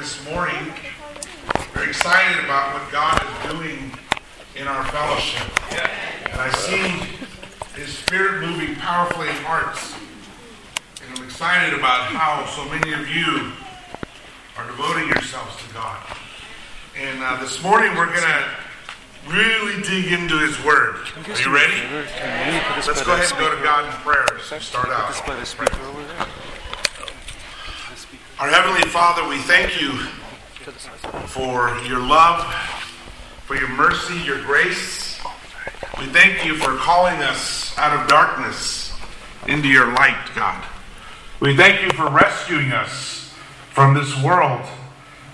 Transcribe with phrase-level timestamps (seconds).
[0.00, 0.72] this morning.
[1.74, 3.92] Very excited about what God is doing
[4.56, 5.44] in our fellowship.
[6.32, 7.04] And I see
[7.78, 9.92] His Spirit moving powerfully in hearts.
[11.04, 13.52] And I'm excited about how so many of you
[14.56, 16.00] are devoting yourselves to God.
[16.98, 18.44] And uh, this morning we're going to
[19.28, 20.96] really dig into His Word.
[21.28, 21.76] Are you ready?
[22.86, 24.24] Let's go ahead and go to God in prayer
[24.60, 25.12] start out.
[28.40, 29.90] Our Heavenly Father, we thank you
[31.26, 32.42] for your love,
[33.44, 35.20] for your mercy, your grace.
[35.98, 38.94] We thank you for calling us out of darkness
[39.46, 40.64] into your light, God.
[41.40, 43.30] We thank you for rescuing us
[43.72, 44.66] from this world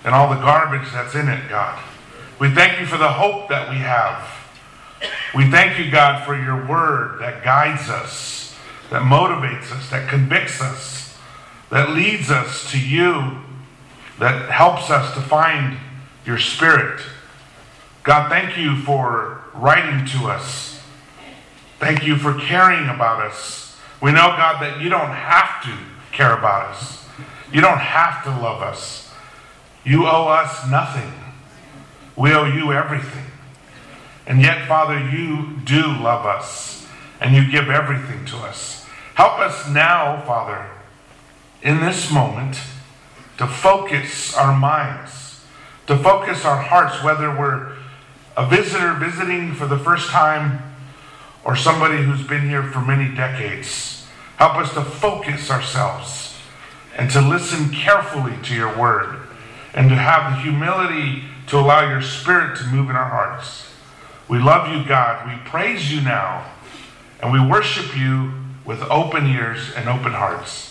[0.03, 1.81] and all the garbage that's in it, God.
[2.41, 4.21] We thank you for the hope that we have.
[5.33, 8.53] We thank you, God, for your word that guides us,
[8.89, 10.96] that motivates us, that convicts us,
[11.69, 13.37] that leads us to you,
[14.19, 15.77] that helps us to find
[16.25, 17.01] your spirit.
[18.03, 20.81] God, thank you for writing to us.
[21.79, 23.77] Thank you for caring about us.
[24.01, 25.77] We know, God, that you don't have to
[26.11, 27.07] care about us.
[27.51, 29.13] You don't have to love us.
[29.83, 31.11] You owe us nothing.
[32.15, 33.25] We owe you everything.
[34.25, 36.87] And yet, Father, you do love us
[37.21, 38.85] and you give everything to us.
[39.15, 40.69] Help us now, Father,
[41.61, 42.59] in this moment,
[43.37, 45.43] to focus our minds,
[45.87, 47.73] to focus our hearts, whether we're
[48.35, 50.61] a visitor visiting for the first time
[51.43, 54.05] or somebody who's been here for many decades.
[54.37, 56.35] Help us to focus ourselves
[56.95, 59.19] and to listen carefully to your word
[59.73, 63.71] and to have the humility to allow your spirit to move in our hearts.
[64.27, 65.27] We love you, God.
[65.27, 66.45] We praise you now.
[67.21, 68.33] And we worship you
[68.65, 70.66] with open ears and open hearts.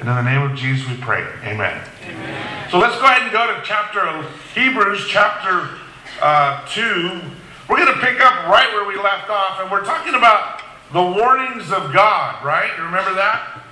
[0.00, 1.20] And in the name of Jesus we pray.
[1.44, 1.78] Amen.
[2.06, 2.70] Amen.
[2.70, 4.22] So let's go ahead and go to chapter
[4.54, 5.76] Hebrews chapter
[6.22, 7.20] uh, 2.
[7.68, 9.60] We're going to pick up right where we left off.
[9.60, 10.62] And we're talking about
[10.94, 12.70] the warnings of God, right?
[12.78, 13.62] You remember that?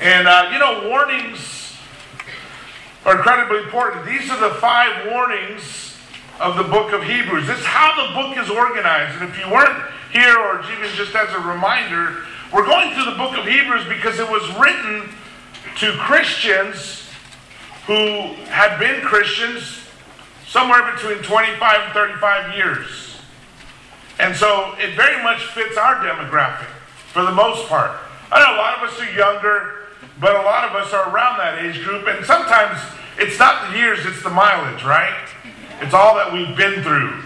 [0.00, 1.78] And, uh, you know, warnings
[3.06, 4.06] are incredibly important.
[4.06, 5.96] These are the five warnings
[6.40, 7.46] of the book of Hebrews.
[7.46, 9.22] This is how the book is organized.
[9.22, 9.80] And if you weren't
[10.10, 14.18] here, or even just as a reminder, we're going through the book of Hebrews because
[14.18, 15.14] it was written
[15.78, 17.08] to Christians
[17.86, 19.80] who had been Christians
[20.46, 23.16] somewhere between 25 and 35 years.
[24.18, 26.68] And so it very much fits our demographic
[27.12, 27.90] for the most part.
[28.30, 29.88] I know a lot of us are younger,
[30.20, 32.78] but a lot of us are around that age group, and sometimes
[33.18, 35.14] it's not the years, it's the mileage, right?
[35.80, 37.22] It's all that we've been through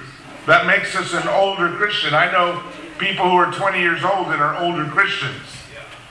[0.47, 2.15] that makes us an older Christian.
[2.15, 2.63] I know
[2.99, 5.43] people who are 20 years old and are older Christians.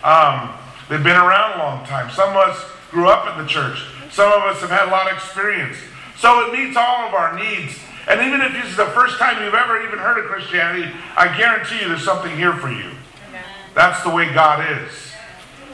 [0.04, 0.54] Um,
[0.90, 2.10] they've been around a long time.
[2.12, 3.84] Some of us grew up in the church.
[4.12, 5.78] Some of us have had a lot of experience.
[6.18, 7.78] So it meets all of our needs.
[8.08, 11.36] And even if this is the first time you've ever even heard of Christianity, I
[11.38, 12.92] guarantee you there's something here for you.
[13.76, 14.92] That's the way God is.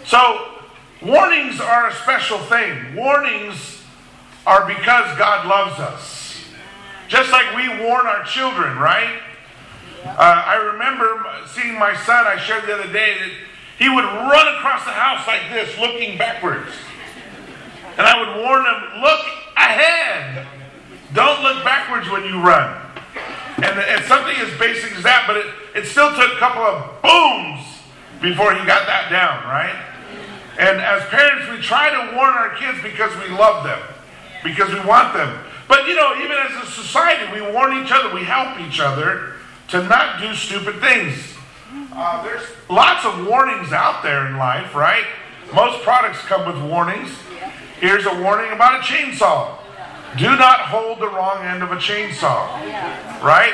[0.03, 0.53] So
[1.05, 2.95] Warnings are a special thing.
[2.95, 3.83] Warnings
[4.47, 6.45] are because God loves us.
[7.09, 9.19] Just like we warn our children, right?
[10.05, 13.31] Uh, I remember seeing my son, I shared the other day, that
[13.79, 16.69] he would run across the house like this, looking backwards.
[17.97, 19.25] And I would warn him, look
[19.57, 20.47] ahead.
[21.13, 22.79] Don't look backwards when you run.
[23.57, 25.45] And, and something as basic as that, but it,
[25.75, 27.61] it still took a couple of booms
[28.21, 29.77] before he got that down, right?
[30.57, 33.79] And as parents, we try to warn our kids because we love them,
[34.43, 35.37] because we want them.
[35.67, 39.33] But you know, even as a society, we warn each other, we help each other
[39.69, 41.32] to not do stupid things.
[41.95, 45.05] Uh, there's lots of warnings out there in life, right?
[45.53, 47.11] Most products come with warnings.
[47.79, 49.59] Here's a warning about a chainsaw.
[50.17, 52.49] Do not hold the wrong end of a chainsaw,
[53.21, 53.53] right?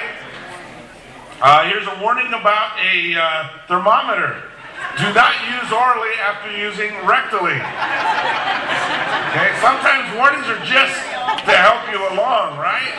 [1.42, 4.44] Uh, here's a warning about a uh, thermometer.
[4.98, 7.60] Do not use orally after using rectally.
[9.36, 10.96] Okay, sometimes warnings are just
[11.44, 12.96] to help you along, right?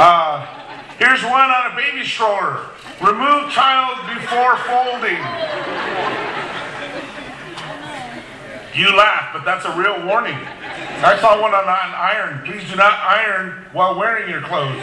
[0.00, 0.46] Uh,
[0.98, 2.64] here's one on a baby stroller.
[3.00, 5.16] Remove child before folding.
[8.74, 10.36] You laugh, but that's a real warning.
[10.36, 12.44] I saw one on iron.
[12.44, 14.82] Please do not iron while wearing your clothes.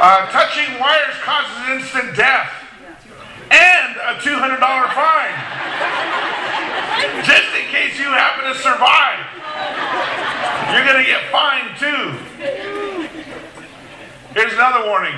[0.00, 2.50] Uh, touching wires causes instant death
[3.50, 4.58] and a $200
[4.92, 5.38] fine.
[7.24, 9.22] Just in case you happen to survive.
[10.74, 12.18] You're going to get fined too.
[14.34, 15.14] Here's another warning.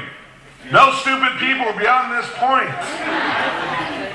[0.71, 2.71] No stupid people beyond this point.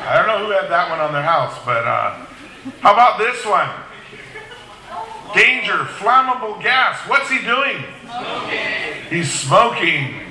[0.07, 2.25] I don't know who had that one on their house, but uh,
[2.79, 3.69] how about this one?
[5.35, 6.97] danger, flammable gas.
[7.09, 7.83] What's he doing?
[8.07, 8.65] Smoking.
[9.09, 10.21] He's smoking.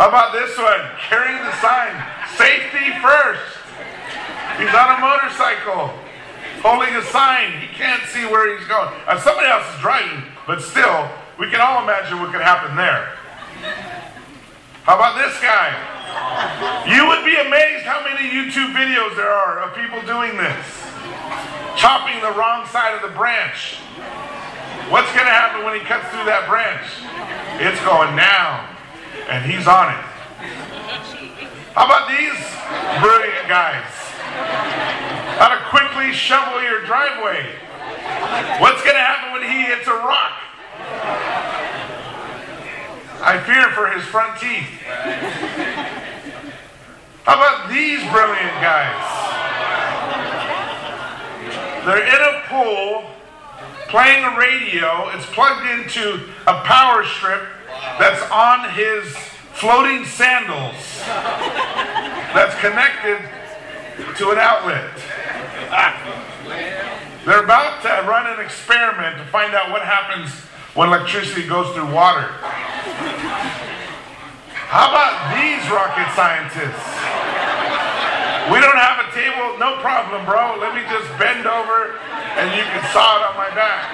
[0.00, 0.80] How about this one?
[0.98, 1.92] Carrying the sign,
[2.34, 3.44] safety first.
[4.58, 5.92] He's on a motorcycle,
[6.62, 7.60] holding a sign.
[7.60, 8.88] He can't see where he's going.
[9.06, 11.08] Uh, somebody else is driving, but still,
[11.38, 13.12] we can all imagine what could happen there.
[14.84, 15.72] How about this guy?
[16.84, 20.64] You would be amazed how many YouTube videos there are of people doing this.
[21.76, 23.80] Chopping the wrong side of the branch.
[24.92, 26.84] What's going to happen when he cuts through that branch?
[27.64, 28.68] It's going down.
[29.32, 30.04] And he's on it.
[31.72, 32.36] How about these
[33.00, 33.88] brilliant guys?
[35.40, 37.48] How to quickly shovel your driveway.
[38.60, 40.44] What's going to happen when he hits a rock?
[43.26, 44.68] I fear for his front teeth.
[47.24, 49.00] How about these brilliant guys?
[51.86, 53.10] They're in a pool
[53.88, 55.08] playing a radio.
[55.16, 57.48] It's plugged into a power strip
[57.98, 59.16] that's on his
[59.54, 60.76] floating sandals
[62.36, 63.26] that's connected
[64.18, 64.90] to an outlet.
[67.24, 70.30] They're about to run an experiment to find out what happens
[70.74, 72.28] when electricity goes through water.
[74.74, 76.82] How about these rocket scientists?
[78.50, 80.58] We don't have a table, no problem, bro.
[80.58, 81.96] Let me just bend over
[82.36, 83.86] and you can saw it on my back.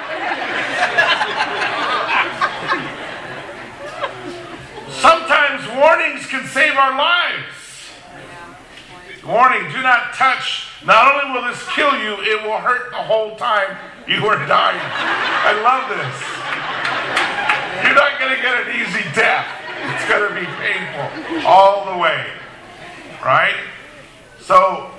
[4.88, 7.60] Sometimes warnings can save our lives.
[9.24, 10.68] Warning, do not touch.
[10.84, 13.76] Not only will this kill you, it will hurt the whole time
[14.08, 14.80] you are dying.
[14.80, 16.39] I love this.
[17.90, 19.48] You're not going to get an easy death.
[19.82, 22.24] It's going to be painful all the way.
[23.20, 23.56] Right?
[24.38, 24.92] So,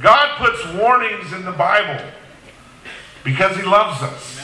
[0.00, 2.00] God puts warnings in the Bible
[3.24, 4.40] because He loves us,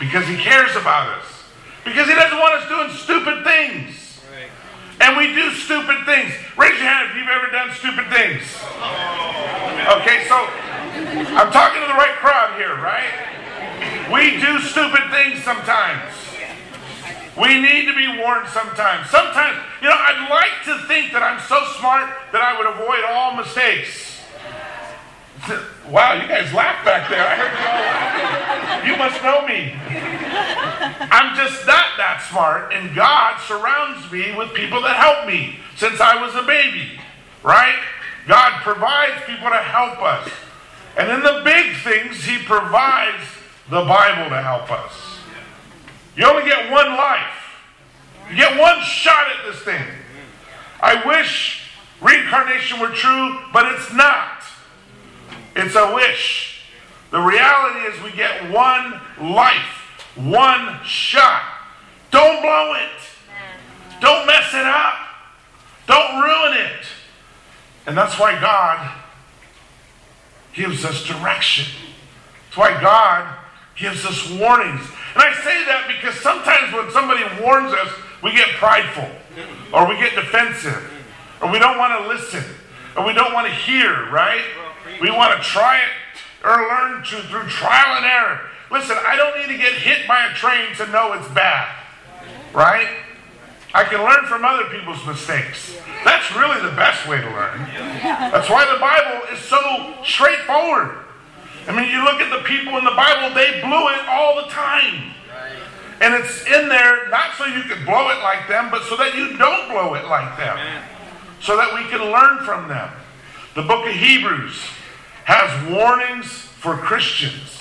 [0.00, 1.44] because He cares about us,
[1.84, 4.20] because He doesn't want us doing stupid things.
[5.00, 6.32] And we do stupid things.
[6.58, 8.42] Raise your hand if you've ever done stupid things.
[9.94, 10.42] Okay, so
[11.38, 14.10] I'm talking to the right crowd here, right?
[14.12, 16.21] We do stupid things sometimes.
[17.36, 19.08] We need to be warned sometimes.
[19.08, 23.04] Sometimes, you know, I'd like to think that I'm so smart that I would avoid
[23.08, 24.20] all mistakes.
[25.88, 27.26] Wow, you guys laughed back there.
[27.26, 28.90] I heard you all laughing.
[28.90, 29.74] You must know me.
[31.10, 36.00] I'm just not that smart, and God surrounds me with people that help me since
[36.00, 37.00] I was a baby,
[37.42, 37.80] right?
[38.28, 40.28] God provides people to help us.
[40.96, 43.24] And in the big things, He provides
[43.68, 45.11] the Bible to help us.
[46.16, 47.60] You only get one life,
[48.30, 49.84] you get one shot at this thing.
[50.80, 51.70] I wish
[52.00, 54.42] reincarnation were true, but it's not.
[55.54, 56.64] It's a wish.
[57.10, 61.42] The reality is we get one life, one shot.
[62.10, 62.90] Don't blow it.
[64.00, 64.94] Don't mess it up.
[65.86, 66.86] Don't ruin it.
[67.86, 68.92] And that's why God
[70.54, 71.66] gives us direction.
[72.46, 73.41] That's why God
[73.76, 74.82] gives us warnings.
[75.14, 77.88] And I say that because sometimes when somebody warns us,
[78.22, 79.08] we get prideful,
[79.72, 80.90] or we get defensive,
[81.40, 82.44] or we don't want to listen,
[82.96, 84.42] or we don't want to hear, right?
[85.00, 85.90] We want to try it
[86.44, 88.40] or learn to through trial and error.
[88.70, 91.68] Listen, I don't need to get hit by a train to know it's bad.
[92.52, 92.88] Right?
[93.74, 95.76] I can learn from other people's mistakes.
[96.04, 97.60] That's really the best way to learn.
[98.02, 101.01] That's why the Bible is so straightforward.
[101.68, 104.48] I mean, you look at the people in the Bible, they blew it all the
[104.48, 105.14] time.
[106.00, 109.14] And it's in there not so you can blow it like them, but so that
[109.14, 110.82] you don't blow it like them.
[111.40, 112.90] So that we can learn from them.
[113.54, 114.60] The book of Hebrews
[115.24, 117.58] has warnings for Christians,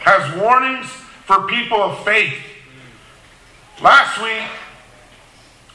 [0.00, 0.86] has warnings
[1.26, 2.34] for people of faith.
[3.80, 4.48] Last week,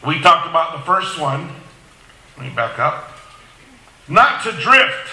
[0.05, 1.49] we talked about the first one.
[2.37, 3.11] Let me back up.
[4.07, 5.09] Not to drift,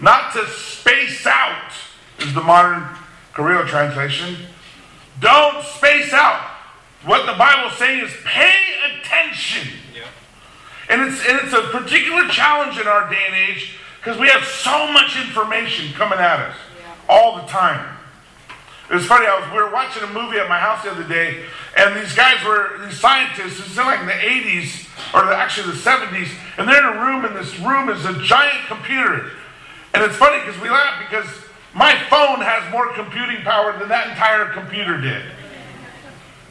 [0.00, 1.72] not to space out,
[2.20, 2.84] is the modern
[3.32, 4.36] Korean translation.
[5.20, 6.40] Don't space out.
[7.04, 8.54] What the Bible's saying is pay
[8.90, 9.68] attention.
[9.94, 10.02] Yeah.
[10.88, 14.44] And it's, and it's a particular challenge in our day and age because we have
[14.44, 16.94] so much information coming at us yeah.
[17.08, 17.96] all the time.
[18.90, 21.04] It was funny, I was, we were watching a movie at my house the other
[21.04, 21.44] day,
[21.78, 25.78] and these guys were, these scientists, it's in like in the 80s, or actually the
[25.78, 29.30] 70s, and they're in a room, and this room is a giant computer.
[29.94, 31.28] And it's funny because we laugh because
[31.74, 35.22] my phone has more computing power than that entire computer did.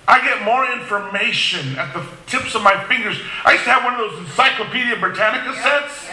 [0.07, 3.17] I get more information at the tips of my fingers.
[3.45, 6.09] I used to have one of those Encyclopedia Britannica sets.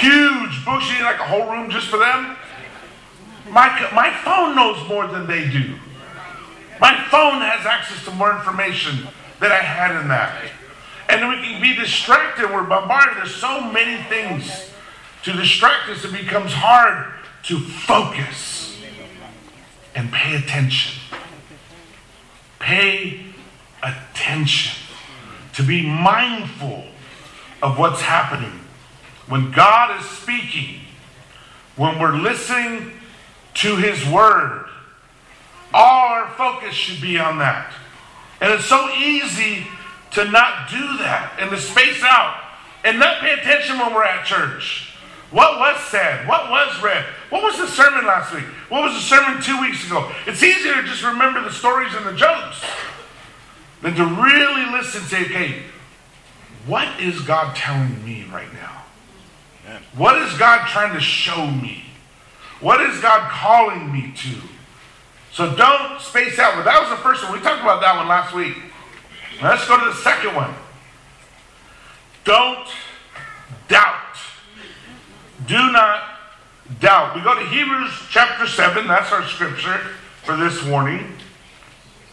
[0.00, 2.36] Huge books, you need like a whole room just for them.
[3.48, 5.78] My, my phone knows more than they do.
[6.80, 9.06] My phone has access to more information
[9.40, 10.50] than I had in that.
[11.08, 12.50] And we can be distracted.
[12.50, 13.16] We're bombarded.
[13.16, 14.72] There's so many things
[15.26, 18.80] to distract us, it becomes hard to focus
[19.96, 21.02] and pay attention.
[22.60, 23.24] Pay
[23.82, 24.80] attention.
[25.54, 26.84] To be mindful
[27.60, 28.52] of what's happening.
[29.26, 30.82] When God is speaking,
[31.74, 32.92] when we're listening
[33.54, 34.66] to His Word,
[35.74, 37.72] all our focus should be on that.
[38.40, 39.66] And it's so easy
[40.12, 42.40] to not do that and to space out
[42.84, 44.92] and not pay attention when we're at church.
[45.30, 46.26] What was said?
[46.28, 47.04] What was read?
[47.30, 48.44] What was the sermon last week?
[48.68, 50.12] What was the sermon two weeks ago?
[50.26, 52.64] It's easier to just remember the stories and the jokes
[53.82, 55.62] than to really listen and say, okay,
[56.66, 58.76] what is God telling me right now?
[59.96, 61.84] What is God trying to show me?
[62.60, 64.34] What is God calling me to?
[65.32, 66.54] So don't space out.
[66.54, 67.32] But that was the first one.
[67.32, 68.56] We talked about that one last week.
[69.40, 70.54] Now let's go to the second one.
[72.24, 72.68] Don't
[73.68, 74.05] doubt.
[75.46, 76.02] Do not
[76.80, 77.14] doubt.
[77.14, 78.86] We go to Hebrews chapter 7.
[78.86, 79.78] That's our scripture
[80.24, 81.12] for this morning.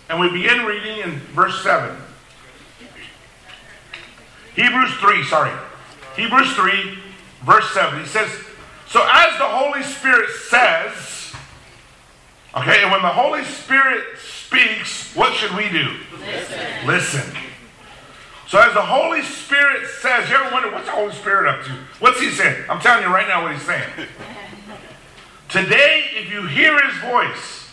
[0.10, 1.96] And we begin reading in verse 7.
[4.56, 5.52] Hebrews 3, sorry.
[6.16, 7.00] Hebrews 3,
[7.44, 8.00] verse 7.
[8.00, 8.30] He says,
[8.88, 11.34] So as the Holy Spirit says,
[12.56, 15.98] Okay, and when the Holy Spirit speaks, what should we do?
[16.20, 16.88] Listen.
[16.88, 17.38] Listen.
[18.54, 21.72] So as the Holy Spirit says, you ever wonder what's the Holy Spirit up to?
[21.98, 22.64] What's he saying?
[22.70, 23.90] I'm telling you right now what he's saying.
[25.50, 27.72] Today, if you hear his voice,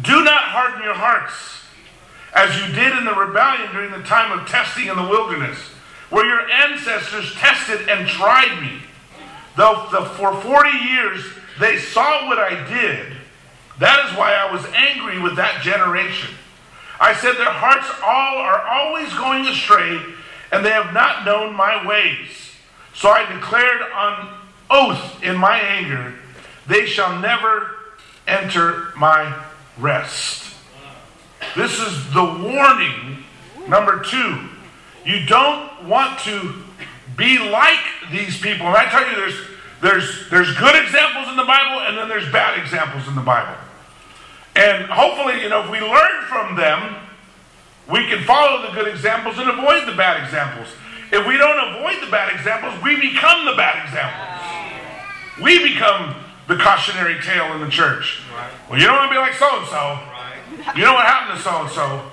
[0.00, 1.34] do not harden your hearts
[2.34, 5.58] as you did in the rebellion during the time of testing in the wilderness,
[6.08, 8.80] where your ancestors tested and tried me.
[9.58, 11.26] Though the, for 40 years
[11.60, 13.12] they saw what I did,
[13.80, 16.34] that is why I was angry with that generation.
[17.02, 20.00] I said, Their hearts all are always going astray,
[20.52, 22.28] and they have not known my ways.
[22.94, 24.38] So I declared on
[24.70, 26.14] oath in my anger,
[26.68, 27.74] They shall never
[28.28, 29.44] enter my
[29.78, 30.54] rest.
[31.56, 33.24] This is the warning.
[33.66, 34.48] Number two,
[35.04, 36.54] you don't want to
[37.16, 37.82] be like
[38.12, 38.66] these people.
[38.68, 39.40] And I tell you, there's
[39.80, 43.56] there's there's good examples in the Bible, and then there's bad examples in the Bible.
[44.54, 46.96] And hopefully, you know, if we learn from them,
[47.90, 50.68] we can follow the good examples and avoid the bad examples.
[51.10, 55.42] If we don't avoid the bad examples, we become the bad examples.
[55.42, 56.14] We become
[56.48, 58.22] the cautionary tale in the church.
[58.68, 59.98] Well, you don't want to be like so and so.
[60.76, 62.10] You know what happened to so and so.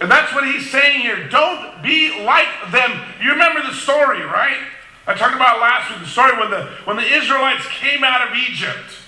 [0.00, 1.28] And that's what he's saying here.
[1.28, 3.00] Don't be like them.
[3.22, 4.58] You remember the story, right?
[5.06, 8.36] I talked about last week the story when the when the Israelites came out of
[8.36, 8.98] Egypt.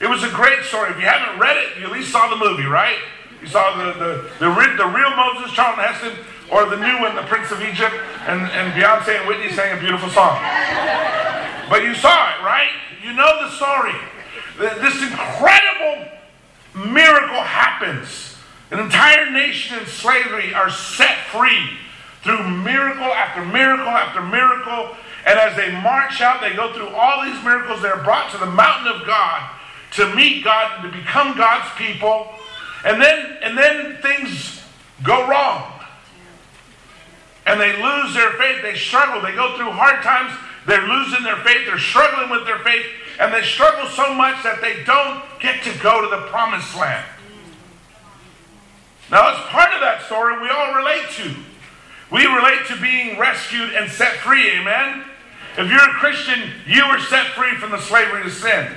[0.00, 0.90] It was a great story.
[0.90, 2.98] If you haven't read it, you at least saw the movie, right?
[3.40, 6.12] You saw the, the, the, the real Moses, Charlton Heston,
[6.50, 7.94] or the new one, The Prince of Egypt,
[8.28, 10.38] and, and Beyonce and Whitney sang a beautiful song.
[11.68, 12.70] But you saw it, right?
[13.02, 13.94] You know the story.
[14.58, 16.08] This incredible
[16.74, 18.36] miracle happens.
[18.70, 21.70] An entire nation in slavery are set free
[22.22, 24.96] through miracle after miracle after miracle.
[25.24, 27.82] And as they march out, they go through all these miracles.
[27.82, 29.55] They're brought to the mountain of God
[29.96, 32.28] to meet God and to become God's people.
[32.84, 34.62] And then and then things
[35.02, 35.72] go wrong.
[37.46, 40.32] And they lose their faith, they struggle, they go through hard times,
[40.66, 42.84] they're losing their faith, they're struggling with their faith,
[43.20, 47.04] and they struggle so much that they don't get to go to the promised land.
[49.12, 51.34] Now, as part of that story, we all relate to.
[52.10, 55.04] We relate to being rescued and set free, amen?
[55.56, 58.72] If you're a Christian, you were set free from the slavery to sin.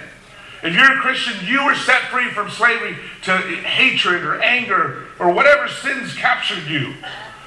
[0.62, 5.32] If you're a Christian, you were set free from slavery to hatred or anger or
[5.32, 6.94] whatever sins captured you.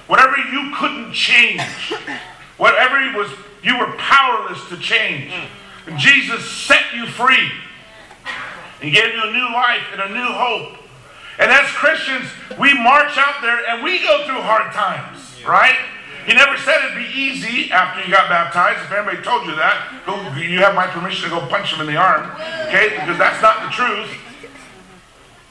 [0.07, 1.62] Whatever you couldn't change.
[2.57, 3.31] Whatever was
[3.62, 5.33] you were powerless to change.
[5.87, 7.50] And Jesus set you free.
[8.81, 10.78] He gave you a new life and a new hope.
[11.38, 12.28] And as Christians,
[12.59, 15.76] we march out there and we go through hard times, right?
[16.26, 18.85] He never said it'd be easy after you got baptized.
[18.87, 21.87] If anybody told you that, go, you have my permission to go punch him in
[21.87, 22.31] the arm.
[22.69, 22.95] Okay?
[22.95, 24.11] Because that's not the truth.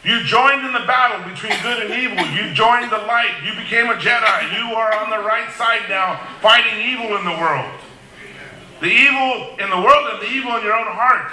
[0.04, 2.25] You joined in the battle between good and evil.
[2.34, 3.36] You joined the light.
[3.46, 4.58] You became a Jedi.
[4.58, 7.70] You are on the right side now, fighting evil in the world.
[8.80, 11.32] The evil in the world and the evil in your own heart.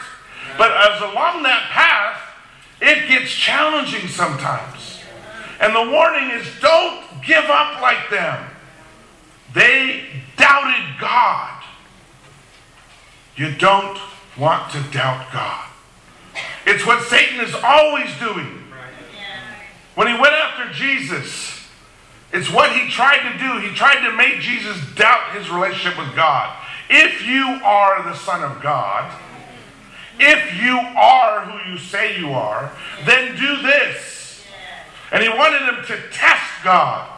[0.59, 2.21] But as along that path,
[2.83, 5.01] it gets challenging sometimes.
[5.61, 8.45] And the warning is don't give up like them.
[9.59, 10.05] They
[10.37, 11.65] doubted God.
[13.35, 13.99] You don't
[14.39, 15.69] want to doubt God.
[16.65, 18.63] It's what Satan is always doing.
[19.97, 21.61] When he went after Jesus,
[22.33, 23.59] it's what he tried to do.
[23.59, 26.57] He tried to make Jesus doubt his relationship with God.
[26.89, 29.13] If you are the Son of God,
[30.21, 32.71] if you are who you say you are,
[33.05, 34.45] then do this.
[35.11, 37.18] And he wanted him to test God.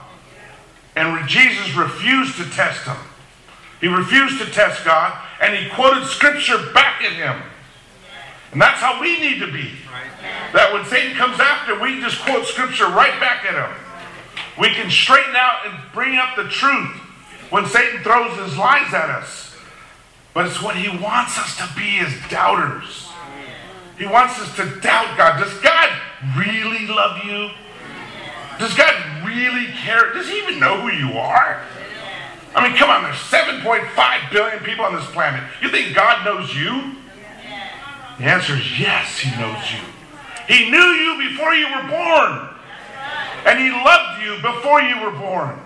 [0.97, 2.97] And Jesus refused to test him.
[3.81, 7.43] He refused to test God, and he quoted scripture back at him.
[8.53, 9.71] And that's how we need to be.
[10.53, 13.77] That when Satan comes after, we just quote scripture right back at him.
[14.59, 16.91] We can straighten out and bring up the truth
[17.51, 19.57] when Satan throws his lies at us.
[20.35, 23.09] But it's what he wants us to be as doubters.
[23.99, 25.43] He wants us to doubt God.
[25.43, 25.91] Does God
[26.37, 27.51] really love you?
[28.61, 30.13] Does God really care?
[30.13, 31.65] Does he even know who you are?
[32.55, 35.43] I mean, come on, there's 7.5 billion people on this planet.
[35.63, 36.97] You think God knows you?
[38.19, 39.81] The answer is yes, he knows you.
[40.47, 42.51] He knew you before you were born.
[43.47, 45.59] And he loved you before you were born.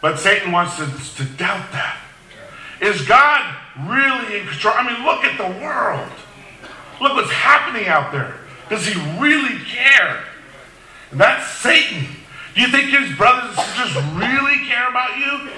[0.00, 2.00] But Satan wants us to doubt that.
[2.80, 3.54] Is God
[3.86, 4.74] really in control?
[4.76, 6.10] I mean, look at the world.
[7.00, 8.34] Look what's happening out there.
[8.68, 10.24] Does he really care?
[11.10, 12.06] And that's Satan.
[12.54, 15.50] Do you think his brothers and sisters really care about you?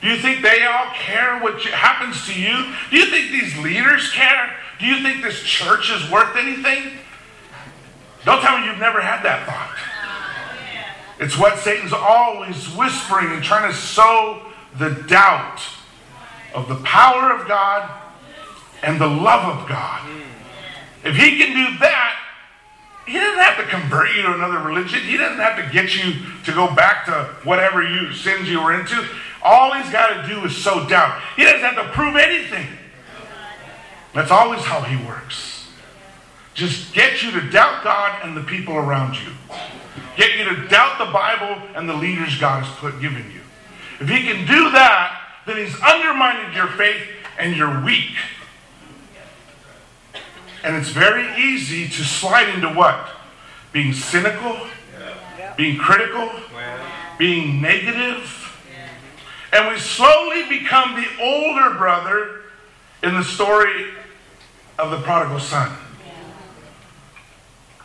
[0.00, 2.74] Do you think they all care what happens to you?
[2.90, 4.54] Do you think these leaders care?
[4.78, 6.92] Do you think this church is worth anything?
[8.24, 9.76] Don't tell me you've never had that thought.
[11.20, 14.42] It's what Satan's always whispering and trying to sow
[14.78, 15.60] the doubt
[16.54, 17.90] of the power of God
[18.82, 20.08] and the love of God.
[21.04, 22.23] If he can do that,
[23.06, 25.00] he doesn't have to convert you to another religion.
[25.00, 28.78] He doesn't have to get you to go back to whatever you sins you were
[28.78, 29.06] into.
[29.42, 31.20] All he's got to do is sow doubt.
[31.36, 32.66] He doesn't have to prove anything.
[34.14, 35.68] That's always how he works.
[36.54, 39.32] Just get you to doubt God and the people around you.
[40.16, 43.40] Get you to doubt the Bible and the leaders God has put given you.
[44.00, 47.02] If he can do that, then he's undermining your faith
[47.38, 48.14] and you're weak.
[50.64, 53.06] And it's very easy to slide into what?
[53.72, 54.56] Being cynical,
[55.58, 56.30] being critical,
[57.18, 58.40] being negative.
[59.52, 62.40] And we slowly become the older brother
[63.02, 63.90] in the story
[64.78, 65.70] of the prodigal son.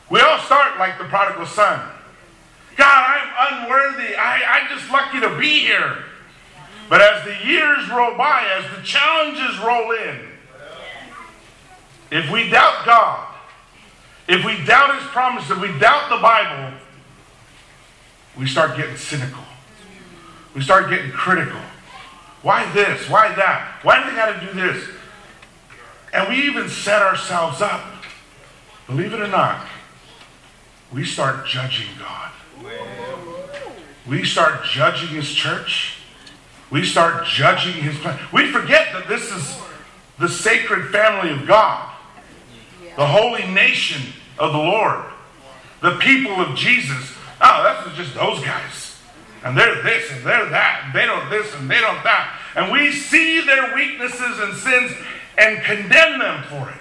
[0.09, 1.85] We all start like the prodigal son.
[2.77, 4.15] God, I'm unworthy.
[4.15, 5.97] I, I'm just lucky to be here.
[6.87, 10.28] But as the years roll by, as the challenges roll in,
[12.11, 13.27] if we doubt God,
[14.27, 16.77] if we doubt His promise, if we doubt the Bible,
[18.37, 19.43] we start getting cynical.
[20.55, 21.59] We start getting critical.
[22.41, 23.09] Why this?
[23.09, 23.79] Why that?
[23.83, 24.87] Why do they got to do this?
[26.13, 27.83] And we even set ourselves up.
[28.87, 29.67] Believe it or not,
[30.91, 32.31] we start judging God.
[34.07, 35.97] We start judging His church.
[36.71, 38.19] We start judging His plan.
[38.33, 39.59] We forget that this is
[40.17, 41.88] the sacred family of God,
[42.95, 45.05] the holy nation of the Lord,
[45.81, 47.13] the people of Jesus.
[47.41, 48.97] Oh, that's just those guys.
[49.43, 50.83] And they're this and they're that.
[50.85, 52.37] And they don't this and they don't that.
[52.55, 54.91] And we see their weaknesses and sins
[55.37, 56.75] and condemn them for it.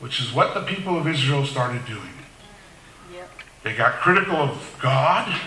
[0.00, 2.02] Which is what the people of Israel started doing.
[3.62, 5.40] They got critical of God.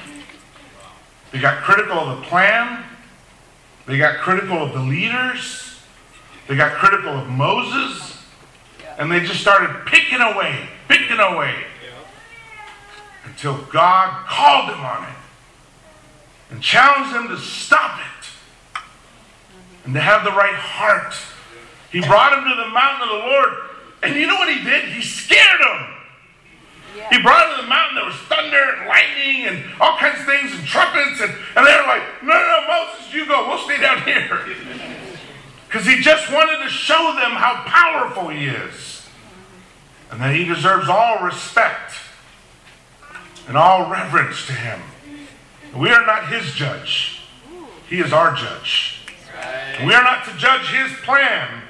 [1.32, 2.84] They got critical of the plan.
[3.86, 5.80] They got critical of the leaders.
[6.48, 8.19] They got critical of Moses.
[9.00, 11.56] And they just started picking away, picking away.
[13.24, 15.16] Until God called them on it
[16.52, 18.26] and challenged them to stop it
[18.74, 19.86] mm-hmm.
[19.86, 21.14] and to have the right heart.
[21.92, 23.54] He brought him to the mountain of the Lord.
[24.04, 24.86] And you know what he did?
[24.90, 25.96] He scared him.
[26.98, 27.10] Yeah.
[27.12, 27.96] He brought him to the mountain.
[27.96, 31.22] There was thunder and lightning and all kinds of things and trumpets.
[31.22, 33.48] And, and they were like, no, no, no, Moses, you go.
[33.48, 34.44] We'll stay down here.
[35.70, 39.08] Because he just wanted to show them how powerful he is.
[40.10, 41.94] And that he deserves all respect
[43.48, 44.82] and all reverence to him.
[45.76, 47.22] We are not his judge.
[47.88, 49.02] He is our judge.
[49.86, 51.62] We are not to judge his plan,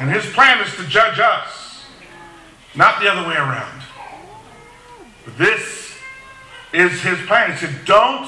[0.00, 1.84] and his plan is to judge us,
[2.74, 3.82] not the other way around.
[5.26, 5.96] But this
[6.72, 7.52] is his plan.
[7.52, 8.26] He said, Don't,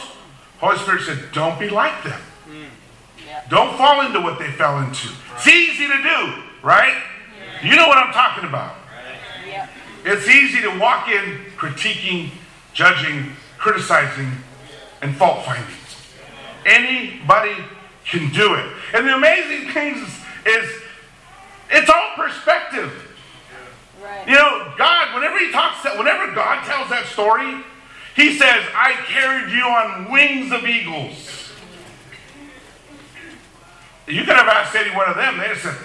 [0.58, 2.20] Holy Spirit said, Don't be like them.
[3.48, 5.08] Don't fall into what they fell into.
[5.34, 7.02] It's easy to do, right?
[7.62, 8.76] You know what I'm talking about.
[10.04, 12.30] It's easy to walk in critiquing,
[12.72, 14.30] judging, criticizing,
[15.02, 15.66] and fault finding.
[16.64, 17.56] Anybody
[18.04, 18.72] can do it.
[18.94, 20.08] And the amazing thing is,
[20.46, 20.82] is
[21.70, 22.92] it's all perspective.
[24.00, 24.28] Right.
[24.28, 27.64] You know, God, whenever he talks, whenever God tells that story,
[28.14, 31.45] he says, I carried you on wings of eagles.
[34.06, 35.38] You could have asked any one of them.
[35.38, 35.76] They said,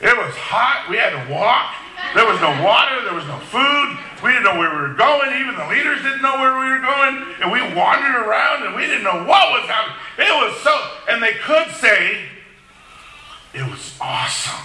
[0.00, 0.86] it was hot.
[0.90, 1.74] We had to walk.
[2.14, 3.02] There was no water.
[3.02, 3.98] There was no food.
[4.22, 5.32] We didn't know where we were going.
[5.40, 7.24] Even the leaders didn't know where we were going.
[7.40, 9.96] And we wandered around and we didn't know what was happening.
[10.18, 10.72] It was so,
[11.08, 12.28] and they could say,
[13.54, 14.62] it was awesome.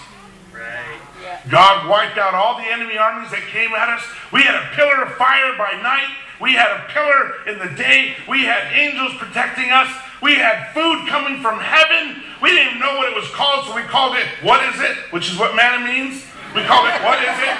[0.52, 1.00] Right.
[1.48, 4.04] God wiped out all the enemy armies that came at us.
[4.30, 6.12] We had a pillar of fire by night.
[6.40, 8.16] We had a pillar in the day.
[8.28, 9.88] We had angels protecting us.
[10.22, 12.22] We had food coming from heaven.
[12.40, 14.96] We didn't even know what it was called, so we called it, what is it?
[15.10, 16.24] Which is what manna means.
[16.54, 17.56] We called it, what is it?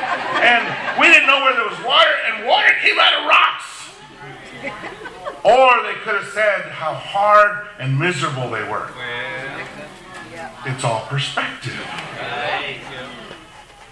[0.46, 3.66] And we didn't know where there was water, and water came out of rocks.
[5.44, 8.88] Or they could have said how hard and miserable they were.
[10.66, 11.84] It's all perspective.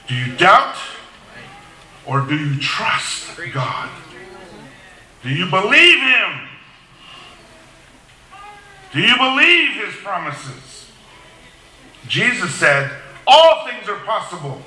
[0.06, 0.76] Do you doubt
[2.06, 3.90] or do you trust God?
[5.22, 6.49] Do you believe Him?
[8.92, 10.70] Do you believe His promises?
[12.06, 12.90] Jesus said,
[13.26, 14.62] All things are possible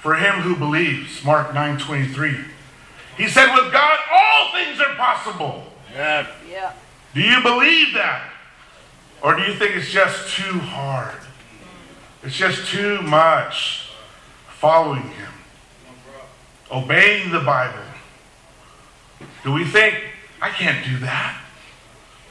[0.00, 1.24] for him who believes.
[1.24, 2.36] Mark 9 23.
[3.16, 5.64] He said, With God, all things are possible.
[5.92, 6.26] Yeah.
[6.50, 6.72] yeah.
[7.14, 8.30] Do you believe that?
[9.22, 11.14] Or do you think it's just too hard?
[12.22, 13.90] It's just too much
[14.48, 15.32] following Him,
[16.70, 17.84] obeying the Bible.
[19.44, 20.00] Do we think,
[20.40, 21.41] I can't do that?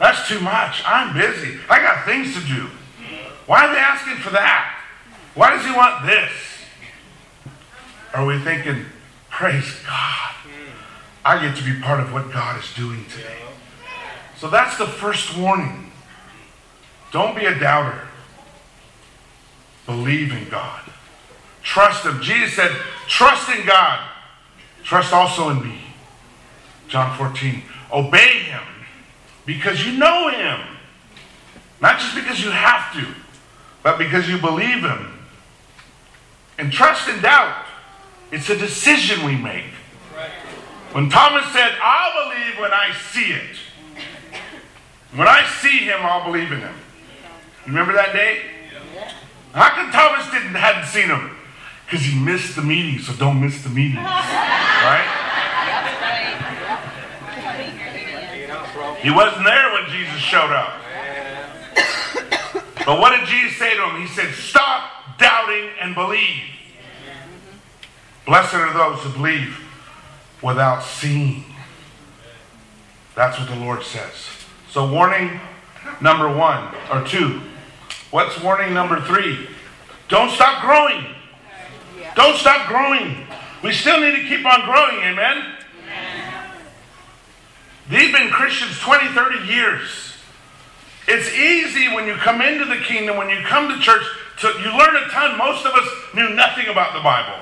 [0.01, 0.81] That's too much.
[0.83, 1.59] I'm busy.
[1.69, 2.67] I got things to do.
[3.45, 4.83] Why are they asking for that?
[5.35, 6.31] Why does he want this?
[8.11, 8.83] Are we thinking,
[9.29, 10.35] praise God,
[11.23, 13.37] I get to be part of what God is doing today?
[14.37, 15.91] So that's the first warning.
[17.11, 18.07] Don't be a doubter.
[19.85, 20.81] Believe in God.
[21.61, 22.19] Trust Him.
[22.23, 22.71] Jesus said,
[23.07, 23.99] trust in God.
[24.83, 25.79] Trust also in me.
[26.87, 27.61] John 14.
[27.93, 28.40] Obey
[29.45, 30.59] because you know Him.
[31.81, 33.07] Not just because you have to,
[33.83, 35.07] but because you believe Him.
[36.57, 37.65] And trust and doubt.
[38.31, 39.65] It's a decision we make.
[40.93, 43.57] When Thomas said, I'll believe when I see it.
[45.13, 46.73] When I see him, I'll believe in him.
[47.65, 48.41] Remember that day?
[49.53, 51.35] How come Thomas didn't hadn't seen him?
[51.85, 53.95] Because he missed the meeting, so don't miss the meeting.
[53.97, 55.03] right?
[59.01, 60.81] He wasn't there when Jesus showed up.
[62.85, 64.01] But what did Jesus say to him?
[64.01, 66.43] He said, Stop doubting and believe.
[68.25, 69.57] Blessed are those who believe
[70.41, 71.43] without seeing.
[73.15, 74.27] That's what the Lord says.
[74.69, 75.39] So, warning
[75.99, 77.41] number one or two.
[78.09, 79.47] What's warning number three?
[80.07, 81.05] Don't stop growing.
[82.15, 83.25] Don't stop growing.
[83.63, 85.60] We still need to keep on growing, amen?
[87.91, 90.13] These have been Christians 20, 30 years.
[91.09, 94.03] It's easy when you come into the kingdom, when you come to church,
[94.39, 95.37] to, you learn a ton.
[95.37, 97.37] Most of us knew nothing about the Bible.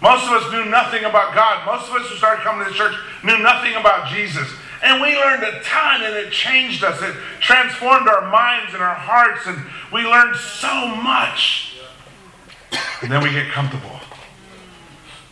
[0.00, 1.66] Most of us knew nothing about God.
[1.66, 4.48] Most of us who started coming to the church knew nothing about Jesus.
[4.84, 7.02] And we learned a ton and it changed us.
[7.02, 9.58] It transformed our minds and our hearts and
[9.92, 11.74] we learned so much.
[13.02, 13.98] And then we get comfortable.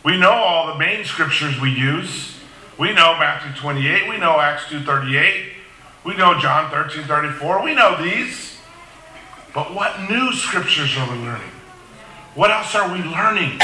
[0.03, 2.36] We know all the main scriptures we use.
[2.77, 4.07] We know Matthew 28.
[4.07, 5.45] We know Acts 2.38.
[6.03, 7.63] We know John 13.34.
[7.63, 8.57] We know these.
[9.53, 11.51] But what new scriptures are we learning?
[12.35, 13.59] What else are we learning?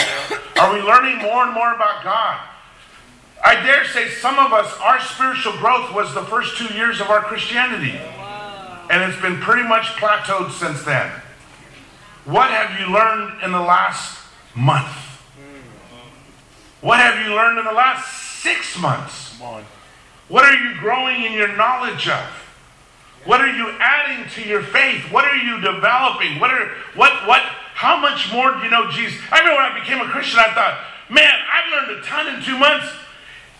[0.60, 2.40] Are we learning more and more about God?
[3.46, 7.10] I dare say some of us, our spiritual growth was the first two years of
[7.10, 8.00] our Christianity.
[8.90, 11.12] And it's been pretty much plateaued since then.
[12.26, 14.18] What have you learned in the last
[14.56, 14.88] month?
[16.82, 19.40] What have you learned in the last six months?
[20.28, 22.26] What are you growing in your knowledge of?
[23.26, 25.10] What are you adding to your faith?
[25.12, 26.40] What are you developing?
[26.40, 27.42] What are what what
[27.74, 29.20] how much more do you know Jesus?
[29.32, 32.44] I remember when I became a Christian, I thought, man, I've learned a ton in
[32.44, 32.88] two months.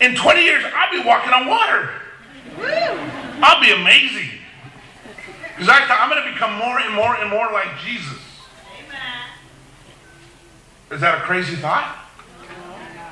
[0.00, 1.90] In 20 years, I'll be walking on water.
[3.42, 4.28] I'll be amazing.
[5.48, 8.18] Because I thought I'm going to become more and more and more like Jesus.
[10.90, 11.96] Is that a crazy thought?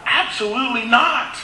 [0.06, 1.36] Absolutely not.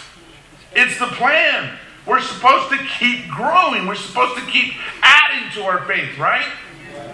[0.73, 1.79] It's the plan.
[2.07, 3.87] We're supposed to keep growing.
[3.87, 6.47] We're supposed to keep adding to our faith, right?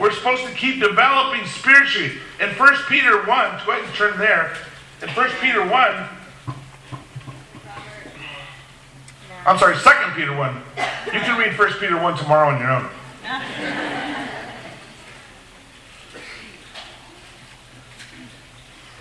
[0.01, 2.13] We're supposed to keep developing spiritually.
[2.41, 3.37] In 1 Peter 1, go
[3.73, 4.57] ahead and turn there.
[5.03, 6.09] In 1 Peter 1,
[9.47, 9.81] I'm sorry, 2
[10.15, 10.63] Peter 1.
[11.07, 12.89] You can read 1 Peter 1 tomorrow on your own.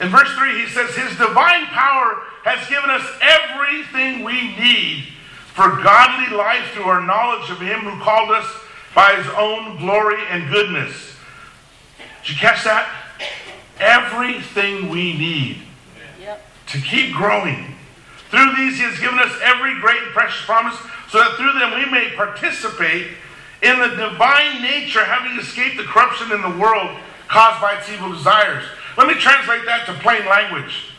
[0.02, 5.06] In verse 3, he says, His divine power has given us everything we need
[5.54, 8.46] for godly life through our knowledge of Him who called us
[8.96, 11.16] by His own glory and goodness.
[12.22, 12.90] Did you catch that?
[13.80, 15.62] Everything we need
[16.20, 16.46] yep.
[16.68, 17.76] to keep growing.
[18.30, 20.76] Through these, He has given us every great and precious promise,
[21.10, 23.08] so that through them we may participate
[23.62, 26.98] in the divine nature, having escaped the corruption in the world
[27.30, 28.64] caused by its evil desires.
[28.98, 30.93] Let me translate that to plain language.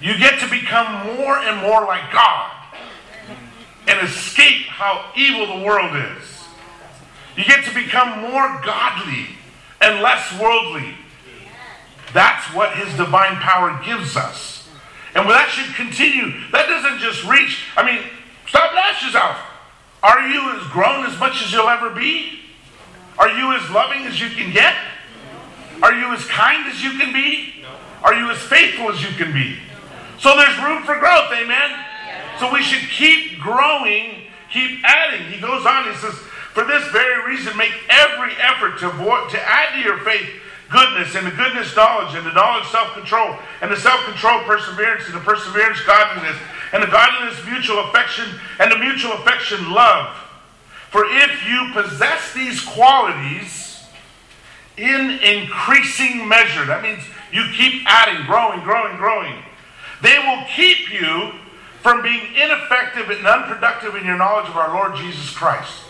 [0.00, 2.50] You get to become more and more like God
[3.86, 6.44] and escape how evil the world is.
[7.36, 9.26] You get to become more godly
[9.80, 10.94] and less worldly.
[12.12, 14.68] That's what His divine power gives us.
[15.14, 16.32] And that should continue.
[16.50, 18.02] That doesn't just reach, I mean,
[18.46, 19.36] stop lashes out.
[20.02, 22.40] Are you as grown as much as you'll ever be?
[23.18, 24.76] Are you as loving as you can get?
[25.82, 27.64] Are you as kind as you can be?
[28.02, 29.58] Are you as faithful as you can be?
[30.24, 31.84] So there's room for growth, amen?
[32.40, 35.30] So we should keep growing, keep adding.
[35.30, 36.14] He goes on, he says,
[36.54, 40.26] for this very reason, make every effort to, avoid, to add to your faith
[40.70, 45.20] goodness, and the goodness knowledge, and the knowledge self-control, and the self-control perseverance, and the
[45.20, 46.38] perseverance godliness,
[46.72, 48.24] and the godliness mutual affection,
[48.60, 50.16] and the mutual affection love.
[50.88, 53.84] For if you possess these qualities
[54.78, 59.34] in increasing measure, that means you keep adding, growing, growing, growing,
[60.02, 61.32] they will keep you
[61.82, 65.82] from being ineffective and unproductive in your knowledge of our Lord Jesus Christ.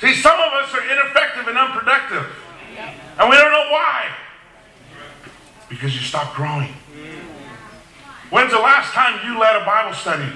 [0.00, 2.26] See, some of us are ineffective and unproductive.
[3.18, 4.06] And we don't know why.
[5.68, 6.72] Because you stopped growing.
[8.30, 10.30] When's the last time you led a Bible study?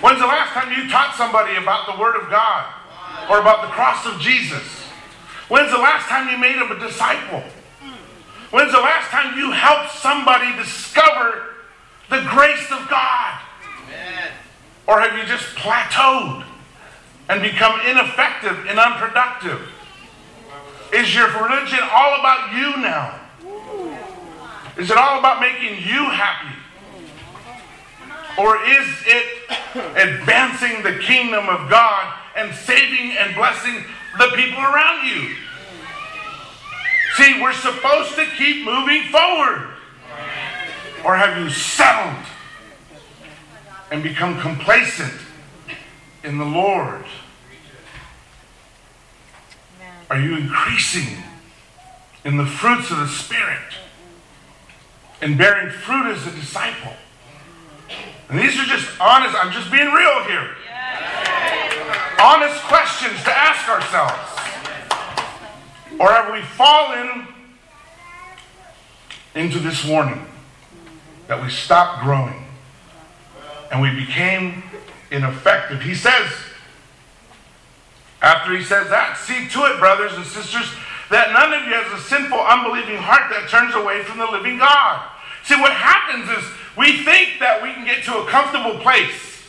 [0.00, 2.72] When's the last time you taught somebody about the Word of God
[3.28, 4.62] or about the cross of Jesus?
[5.48, 7.42] When's the last time you made them a disciple?
[8.50, 11.54] When's the last time you helped somebody discover
[12.08, 13.40] the grace of God?
[13.84, 14.30] Amen.
[14.86, 16.44] Or have you just plateaued
[17.28, 19.68] and become ineffective and unproductive?
[20.94, 23.20] Is your religion all about you now?
[24.78, 26.54] Is it all about making you happy?
[28.38, 29.50] Or is it
[29.96, 33.84] advancing the kingdom of God and saving and blessing
[34.16, 35.34] the people around you?
[37.18, 39.70] See, we're supposed to keep moving forward.
[41.04, 42.24] Or have you settled
[43.90, 45.12] and become complacent
[46.22, 47.04] in the Lord?
[50.08, 51.24] Are you increasing
[52.24, 53.74] in the fruits of the Spirit
[55.20, 56.92] and bearing fruit as a disciple?
[58.28, 60.50] And these are just honest, I'm just being real here.
[62.20, 64.47] Honest questions to ask ourselves.
[65.98, 67.26] Or have we fallen
[69.34, 70.24] into this warning
[71.26, 72.46] that we stopped growing
[73.72, 74.62] and we became
[75.10, 75.82] ineffective?
[75.82, 76.30] He says,
[78.22, 80.70] after he says that, see to it, brothers and sisters,
[81.10, 84.58] that none of you has a sinful, unbelieving heart that turns away from the living
[84.58, 85.08] God.
[85.44, 86.44] See, what happens is
[86.76, 89.42] we think that we can get to a comfortable place.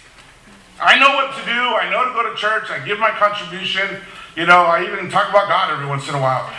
[0.82, 1.52] I know what to do.
[1.52, 2.72] I know to go to church.
[2.72, 4.00] I give my contribution.
[4.36, 6.52] You know, I even talk about God every once in a while.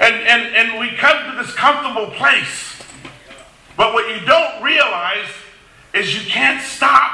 [0.00, 2.82] And, and, and we come to this comfortable place.
[3.76, 5.28] But what you don't realize
[5.94, 7.12] is you can't stop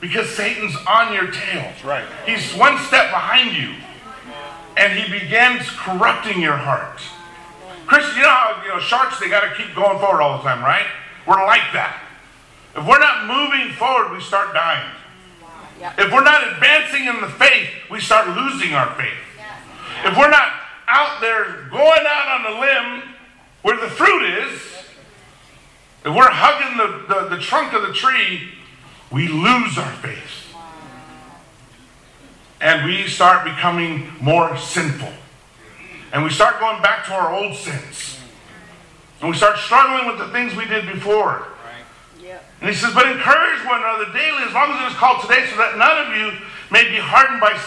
[0.00, 1.72] because Satan's on your tail.
[1.84, 2.04] right.
[2.26, 3.74] He's one step behind you.
[4.76, 7.00] And he begins corrupting your heart.
[7.86, 10.62] Christian, you know how you know sharks they gotta keep going forward all the time,
[10.62, 10.86] right?
[11.26, 12.00] We're like that.
[12.76, 14.90] If we're not moving forward, we start dying.
[15.98, 19.23] If we're not advancing in the faith, we start losing our faith.
[20.04, 20.52] If we're not
[20.86, 23.14] out there going out on the limb
[23.62, 24.60] where the fruit is,
[26.04, 28.50] if we're hugging the, the, the trunk of the tree,
[29.10, 30.54] we lose our faith.
[32.60, 35.12] And we start becoming more sinful.
[36.12, 38.18] And we start going back to our old sins.
[39.20, 41.48] And we start struggling with the things we did before.
[42.60, 45.46] And he says, But encourage one another daily as long as it is called today,
[45.50, 47.58] so that none of you may be hardened by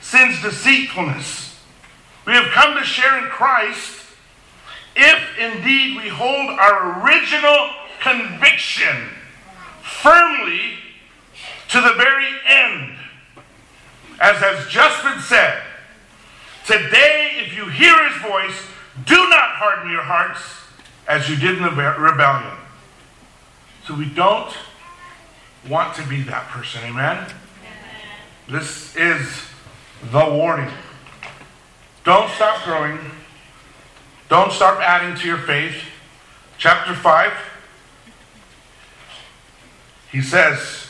[0.00, 1.49] sin's deceitfulness.
[2.26, 4.00] We have come to share in Christ
[4.96, 9.08] if indeed we hold our original conviction
[9.82, 10.74] firmly
[11.68, 12.96] to the very end.
[14.20, 15.62] As has just been said,
[16.66, 18.66] today, if you hear his voice,
[19.06, 20.42] do not harden your hearts
[21.08, 22.56] as you did in the rebellion.
[23.86, 24.52] So we don't
[25.68, 27.32] want to be that person, amen?
[28.48, 29.44] This is
[30.10, 30.70] the warning.
[32.04, 32.98] Don't stop growing.
[34.28, 35.74] Don't stop adding to your faith.
[36.56, 37.32] chapter 5,
[40.12, 40.88] he says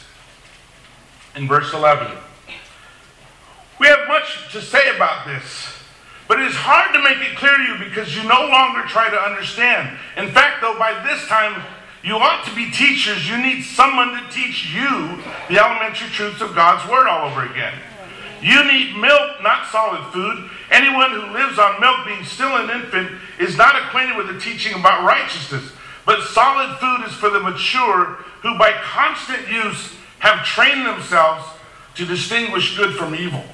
[1.37, 2.11] in verse 11,
[3.79, 5.43] We have much to say about this,
[6.29, 9.11] but it is hard to make it clear to you because you no longer try
[9.11, 9.97] to understand.
[10.17, 11.63] In fact, though, by this time,
[12.03, 13.29] you ought to be teachers.
[13.29, 17.75] You need someone to teach you the elementary truths of God's Word all over again.
[18.43, 20.49] You need milk, not solid food.
[20.71, 24.79] Anyone who lives on milk, being still an infant, is not acquainted with the teaching
[24.79, 25.73] about righteousness.
[26.07, 31.45] But solid food is for the mature, who by constant use have trained themselves
[31.97, 33.45] to distinguish good from evil.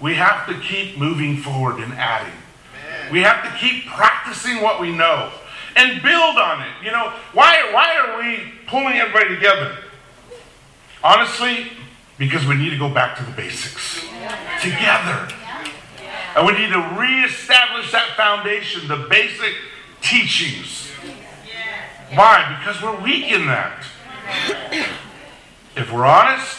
[0.00, 2.32] We have to keep moving forward and adding.
[3.10, 5.30] We have to keep practicing what we know
[5.76, 6.72] and build on it.
[6.82, 9.76] You know, why, why are we pulling everybody together?
[11.02, 11.68] Honestly,
[12.18, 14.00] because we need to go back to the basics
[14.60, 15.28] together.
[16.36, 19.54] And we need to reestablish that foundation, the basic
[20.00, 20.90] teachings.
[22.14, 22.56] Why?
[22.58, 23.84] Because we're weak in that.
[25.76, 26.58] If we're honest,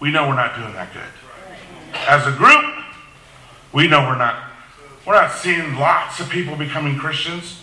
[0.00, 1.02] we know we're not doing that good.
[2.08, 2.64] As a group,
[3.72, 4.52] we know we're not
[5.06, 7.62] we're not seeing lots of people becoming Christians.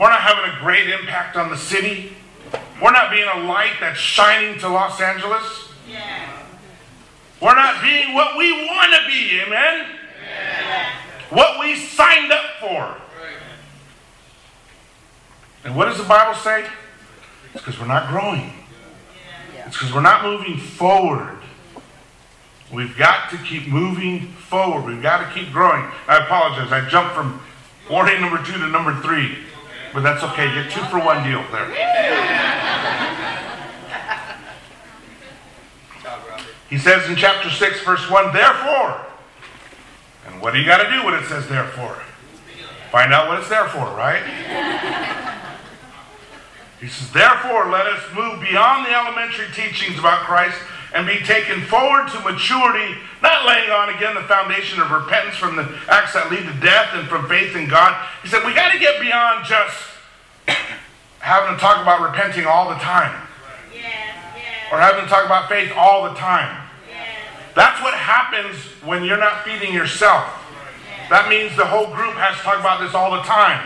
[0.00, 2.12] We're not having a great impact on the city.
[2.82, 5.68] We're not being a light that's shining to Los Angeles.
[5.88, 6.28] Yeah.
[7.40, 9.86] We're not being what we want to be, amen?
[10.20, 10.90] Yeah.
[11.30, 12.96] What we signed up for.
[15.64, 16.66] And what does the Bible say?
[17.54, 18.52] It's because we're not growing.
[19.64, 21.38] It's because we're not moving forward.
[22.72, 24.86] We've got to keep moving forward.
[24.86, 25.84] We've got to keep growing.
[26.08, 26.72] I apologize.
[26.72, 27.40] I jumped from
[27.88, 29.38] warning number two to number three.
[29.92, 30.52] But that's okay.
[30.54, 31.68] Get two for one deal there.
[36.70, 39.04] He says in chapter 6, verse 1, therefore.
[40.26, 41.98] And what do you got to do when it says therefore?
[42.90, 44.22] Find out what it's there for, right?
[46.80, 50.56] He says, therefore, let us move beyond the elementary teachings about Christ
[50.94, 55.56] and be taken forward to maturity, not laying on again the foundation of repentance from
[55.56, 57.96] the acts that lead to death and from faith in God.
[58.22, 59.76] He said, we got to get beyond just
[61.18, 63.26] having to talk about repenting all the time.
[64.70, 66.58] Or having to talk about faith all the time.
[67.54, 70.24] That's what happens when you're not feeding yourself.
[71.10, 73.60] That means the whole group has to talk about this all the time.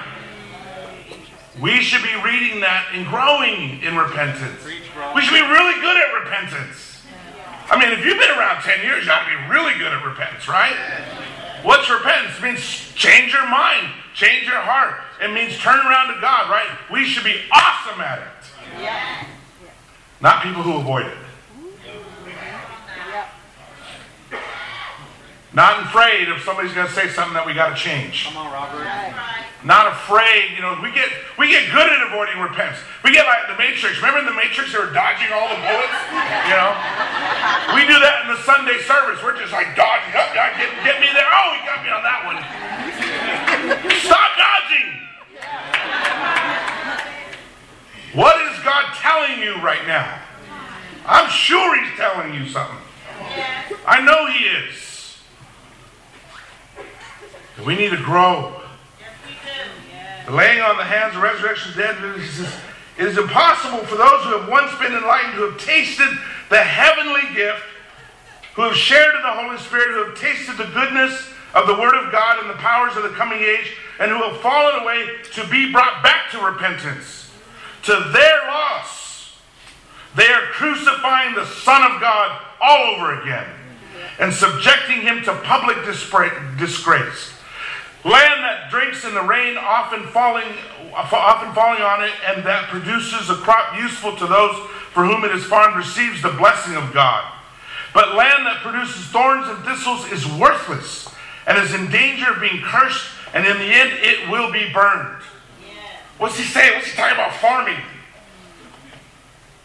[1.63, 4.67] We should be reading that and growing in repentance.
[5.15, 6.86] We should be really good at repentance.
[7.69, 10.05] I mean, if you've been around 10 years, you ought to be really good at
[10.05, 10.77] repentance, right?
[11.63, 12.39] What's repentance?
[12.39, 12.61] It means
[12.95, 15.01] change your mind, change your heart.
[15.21, 16.69] It means turn around to God, right?
[16.93, 18.83] We should be awesome at it.
[20.21, 21.19] Not people who avoid it.
[25.57, 28.29] Not afraid if somebody's going to say something that we got to change.
[28.29, 28.85] Come on, Robert.
[29.65, 30.77] Not afraid, you know.
[30.85, 31.09] We get
[31.41, 32.77] we get good at avoiding repentance.
[33.01, 33.97] We get like the Matrix.
[33.97, 35.97] Remember in the Matrix, they were dodging all the bullets.
[36.45, 36.77] You know,
[37.73, 39.17] we do that in the Sunday service.
[39.25, 41.25] We're just like dodging up, oh, God, get get me there.
[41.25, 42.37] Oh, he got me on that one.
[44.05, 44.93] Stop dodging.
[48.13, 50.21] What is God telling you right now?
[51.09, 52.85] I'm sure He's telling you something.
[53.89, 54.96] I know He is.
[57.65, 58.61] We need to grow.
[60.27, 61.97] The laying on the hands of resurrection of dead
[62.99, 66.09] it is impossible for those who have once been enlightened, who have tasted
[66.49, 67.63] the heavenly gift,
[68.55, 71.95] who have shared in the Holy Spirit, who have tasted the goodness of the Word
[71.95, 75.47] of God and the powers of the coming age, and who have fallen away to
[75.49, 77.31] be brought back to repentance.
[77.85, 79.37] To their loss,
[80.15, 83.47] they are crucifying the Son of God all over again
[84.19, 87.36] and subjecting him to public disgrace.
[88.07, 90.47] Land that drinks in the rain, often falling,
[90.95, 94.55] often falling on it, and that produces a crop useful to those
[94.95, 97.25] for whom it is farmed, receives the blessing of God.
[97.93, 101.09] But land that produces thorns and thistles is worthless
[101.49, 105.21] and is in danger of being cursed, and in the end it will be burned.
[106.19, 106.75] What's he saying?
[106.77, 107.81] What's he talking about farming?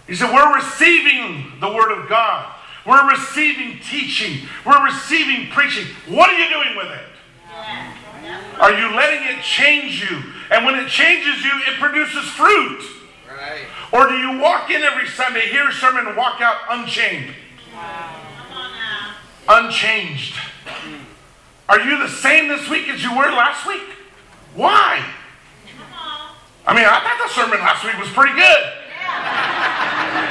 [0.07, 2.51] He said, We're receiving the word of God.
[2.87, 4.49] We're receiving teaching.
[4.65, 5.85] We're receiving preaching.
[6.07, 7.10] What are you doing with it?
[8.59, 10.21] Are you letting it change you?
[10.51, 12.81] And when it changes you, it produces fruit.
[13.27, 13.65] Right.
[13.91, 17.33] Or do you walk in every Sunday, hear a sermon, and walk out unchanged?
[17.73, 18.15] Wow.
[19.47, 20.35] Unchanged.
[21.67, 23.81] Are you the same this week as you were last week?
[24.55, 25.03] Why?
[26.67, 28.63] I mean, I thought the sermon last week was pretty good.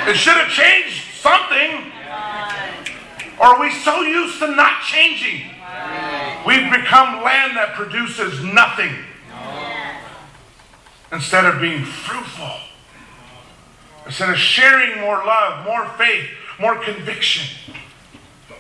[0.09, 1.92] It should have changed something.
[3.40, 5.51] Or are we so used to not changing?
[6.47, 8.93] We've become land that produces nothing.
[11.12, 12.53] instead of being fruitful.
[14.07, 17.45] Instead of sharing more love, more faith, more conviction.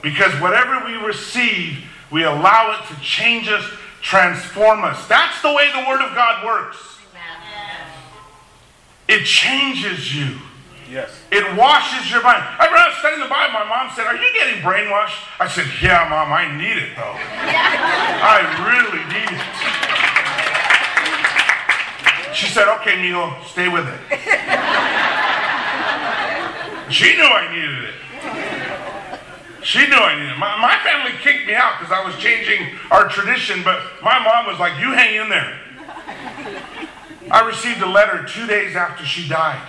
[0.02, 3.64] Because whatever we receive, we allow it to change us,
[4.02, 5.06] transform us.
[5.06, 6.76] That's the way the Word of God works.
[9.08, 10.38] It changes you.
[10.90, 11.14] Yes.
[11.30, 12.42] It washes your mind.
[12.42, 13.62] I remember studying the Bible.
[13.62, 15.22] My mom said, Are you getting brainwashed?
[15.38, 17.14] I said, Yeah, mom, I need it though.
[18.26, 19.38] I really need it.
[22.34, 24.00] She said, Okay, Milo, stay with it.
[26.90, 27.94] She knew I needed it.
[29.62, 30.38] She knew I needed it.
[30.38, 34.46] My, my family kicked me out because I was changing our tradition, but my mom
[34.46, 35.56] was like, You hang in there.
[37.30, 39.62] I received a letter two days after she died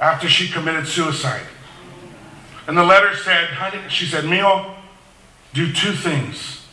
[0.00, 1.46] after she committed suicide.
[2.66, 4.74] And the letter said, honey, she said, Mio,
[5.54, 6.66] do two things.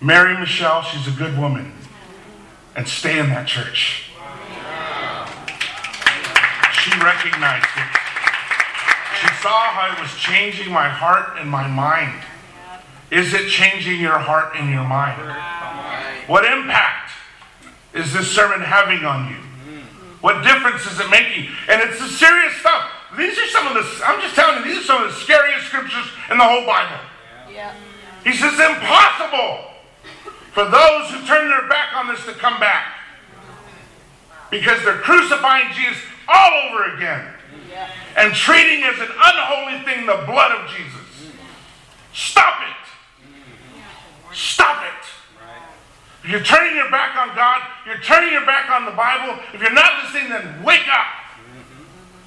[0.00, 1.72] Marry Michelle, she's a good woman,
[2.74, 4.10] and stay in that church.
[6.72, 7.98] She recognized it.
[9.20, 12.24] She saw how it was changing my heart and my mind.
[13.10, 15.20] Is it changing your heart and your mind?
[16.26, 17.12] What impact
[17.94, 19.36] is this sermon having on you?
[20.22, 21.50] What difference is it making?
[21.68, 22.90] And it's the serious stuff.
[23.18, 25.66] These are some of the, I'm just telling you, these are some of the scariest
[25.66, 26.96] scriptures in the whole Bible.
[27.52, 27.74] Yeah.
[28.24, 29.72] He says, impossible
[30.52, 32.94] for those who turn their back on this to come back.
[34.50, 37.26] Because they're crucifying Jesus all over again.
[37.68, 37.90] Yeah.
[38.16, 41.32] And treating as an unholy thing the blood of Jesus.
[42.14, 44.34] Stop it.
[44.34, 45.21] Stop it.
[46.24, 49.42] If you're turning your back on God, you're turning your back on the Bible.
[49.52, 51.06] If you're not listening, then wake up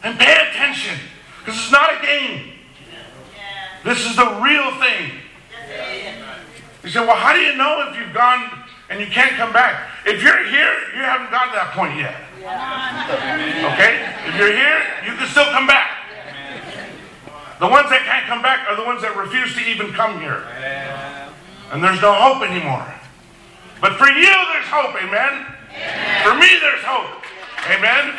[0.04, 1.00] and pay attention.
[1.40, 2.52] Because it's not a game.
[3.86, 5.12] This is the real thing.
[6.84, 8.52] You say, well, how do you know if you've gone
[8.90, 9.90] and you can't come back?
[10.06, 12.16] If you're here, you haven't gotten to that point yet.
[13.74, 14.12] Okay?
[14.28, 15.92] If you're here, you can still come back.
[17.60, 20.44] The ones that can't come back are the ones that refuse to even come here.
[21.72, 22.86] And there's no hope anymore.
[23.82, 24.96] But for you, there's hope.
[24.96, 25.46] Amen.
[25.72, 26.24] Amen.
[26.24, 27.24] For me, there's hope.
[27.70, 28.14] Amen.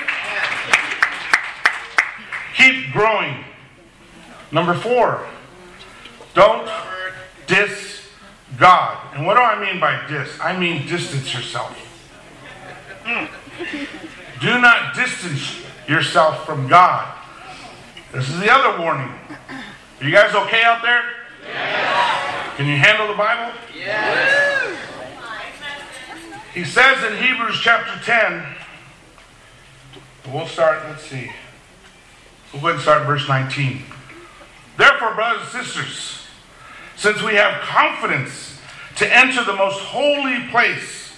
[2.57, 3.45] Keep growing.
[4.53, 5.27] Number four,
[6.35, 6.69] don't
[7.47, 8.03] dis
[8.59, 9.15] God.
[9.15, 10.39] And what do I mean by dis?
[10.41, 11.77] I mean distance yourself.
[13.05, 13.27] Hmm.
[14.41, 17.13] Do not distance yourself from God.
[18.13, 19.13] This is the other warning.
[20.01, 21.03] Are you guys okay out there?
[21.45, 22.57] Yes.
[22.57, 23.53] Can you handle the Bible?
[23.75, 24.56] Yes.
[26.57, 28.43] He says in Hebrews chapter 10,
[30.33, 31.31] we'll start, let's see.
[32.51, 33.83] We'll go ahead and start verse 19.
[34.79, 36.23] Therefore, brothers and sisters,
[36.97, 38.59] since we have confidence
[38.97, 41.13] to enter the most holy place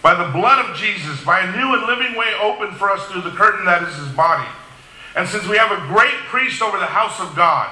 [0.00, 3.20] by the blood of Jesus, by a new and living way opened for us through
[3.20, 4.48] the curtain that is his body,
[5.14, 7.70] and since we have a great priest over the house of God,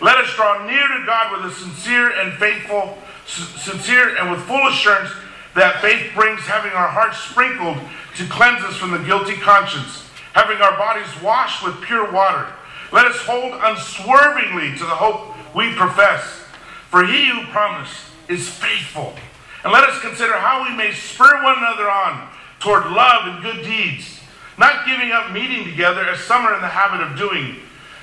[0.00, 2.96] let us draw near to God with a sincere and faithful,
[3.26, 5.10] sincere and with full assurance
[5.54, 7.78] that faith brings having our hearts sprinkled
[8.16, 12.46] to cleanse us from the guilty conscience, having our bodies washed with pure water.
[12.92, 16.44] Let us hold unswervingly to the hope we profess.
[16.90, 19.14] For he who promised is faithful.
[19.62, 22.28] And let us consider how we may spur one another on
[22.58, 24.20] toward love and good deeds,
[24.58, 27.56] not giving up meeting together as some are in the habit of doing,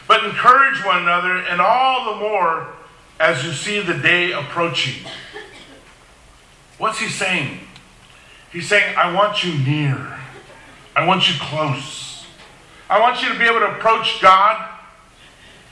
[0.07, 2.73] but encourage one another, and all the more
[3.19, 5.05] as you see the day approaching.
[6.77, 7.59] What's he saying?
[8.51, 10.17] He's saying, I want you near.
[10.95, 12.25] I want you close.
[12.89, 14.69] I want you to be able to approach God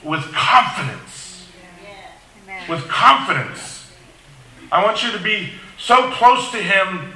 [0.03, 1.47] with confidence.
[2.69, 3.91] With confidence.
[4.71, 7.13] I want you to be so close to Him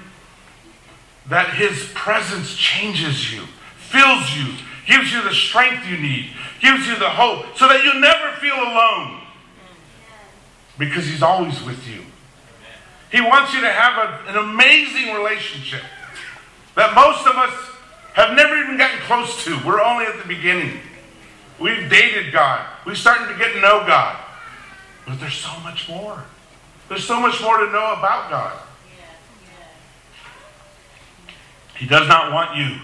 [1.28, 3.44] that His presence changes you,
[3.78, 4.54] fills you,
[4.88, 6.32] gives you the strength you need,
[6.62, 9.22] gives you the hope, so that you never feel alone.
[10.78, 12.04] Because He's always with you.
[13.12, 15.82] He wants you to have a, an amazing relationship
[16.76, 17.54] that most of us
[18.14, 19.60] have never even gotten close to.
[19.66, 20.80] We're only at the beginning.
[21.60, 22.66] We've dated God.
[22.86, 24.18] We're starting to get to know God.
[25.06, 26.24] But there's so much more.
[26.88, 28.60] There's so much more to know about God.
[31.78, 32.78] He does not want you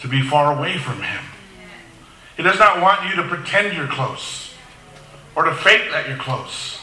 [0.00, 1.24] to be far away from Him.
[2.36, 4.54] He does not want you to pretend you're close
[5.36, 6.80] or to fake that you're close.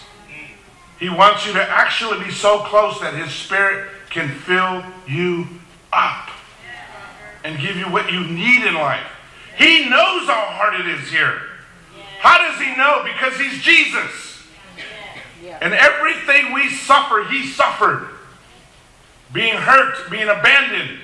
[1.01, 5.47] He wants you to actually be so close that His Spirit can fill you
[5.91, 6.29] up
[7.43, 9.07] and give you what you need in life.
[9.57, 11.41] He knows how hard it is here.
[12.19, 13.03] How does He know?
[13.03, 14.43] Because He's Jesus.
[15.59, 18.07] And everything we suffer, He suffered.
[19.33, 20.99] Being hurt, being abandoned,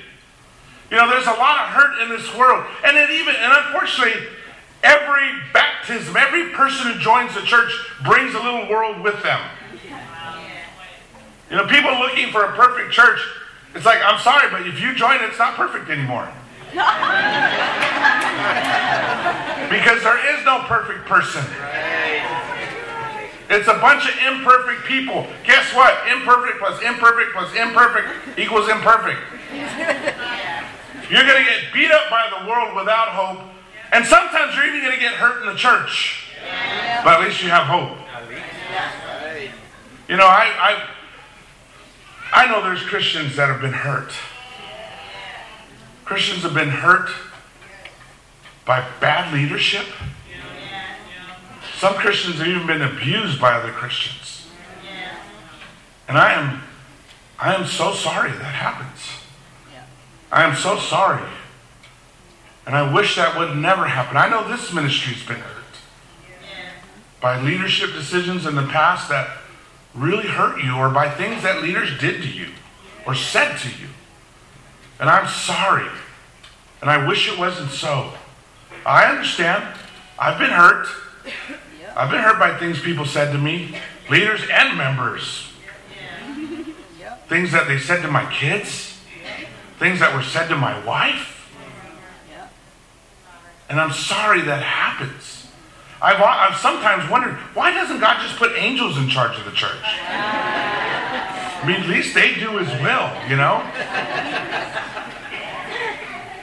[0.92, 2.64] You know, there's a lot of hurt in this world.
[2.86, 4.28] And it even, and unfortunately,
[4.84, 7.74] every baptism, every person who joins the church
[8.06, 9.42] brings a little world with them.
[11.50, 13.20] You know, people looking for a perfect church,
[13.74, 16.28] it's like, I'm sorry, but if you join it's not perfect anymore.
[19.72, 21.44] because there is no perfect person.
[23.50, 25.26] It's a bunch of imperfect people.
[25.46, 25.96] Guess what?
[26.12, 29.20] Imperfect plus imperfect plus imperfect equals imperfect.
[31.10, 33.40] You're going to get beat up by the world without hope.
[33.94, 36.26] And sometimes you're even going to get hurt in the church.
[37.06, 37.98] But at least you have hope.
[40.10, 40.88] You know, I, I,
[42.34, 44.12] I know there's Christians that have been hurt.
[46.06, 47.10] Christians have been hurt
[48.66, 49.86] by bad leadership.
[51.78, 54.48] Some Christians have even been abused by other Christians.
[56.08, 56.64] And I am
[57.40, 59.00] I am so sorry that happens.
[60.32, 61.28] I am so sorry.
[62.66, 64.18] And I wish that would never happen.
[64.18, 65.64] I know this ministry's been hurt
[67.22, 69.30] by leadership decisions in the past that
[69.94, 72.48] really hurt you or by things that leaders did to you
[73.06, 73.88] or said to you.
[75.00, 75.88] And I'm sorry.
[76.82, 78.14] And I wish it wasn't so.
[78.86, 79.64] I understand.
[80.20, 80.88] I've been hurt.
[81.96, 83.76] I've been hurt by things people said to me,
[84.10, 85.52] leaders and members.
[87.28, 89.00] Things that they said to my kids,
[89.80, 91.52] things that were said to my wife.
[93.70, 95.37] And I'm sorry that happens.
[96.02, 99.82] I've, I've sometimes wondered why doesn't God just put angels in charge of the church?
[99.84, 103.64] I mean, at least they do His will, you know?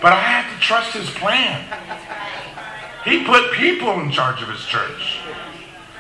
[0.03, 1.65] But I have to trust His plan.
[3.05, 5.19] He put people in charge of His church.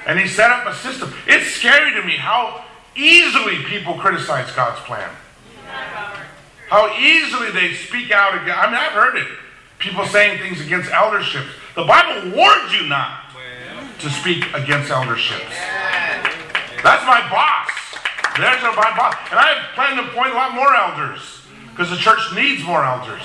[0.06, 1.14] And He set up a system.
[1.26, 2.64] It's scary to me how
[2.96, 5.10] easily people criticize God's plan.
[6.68, 8.58] How easily they speak out against.
[8.58, 9.28] I mean, I've heard it.
[9.78, 11.50] People saying things against elderships.
[11.76, 13.23] The Bible warns you not
[13.98, 15.54] to speak against elderships.
[16.82, 17.70] That's my boss.
[18.36, 19.14] There's my boss.
[19.30, 23.22] And I plan to appoint a lot more elders because the church needs more elders.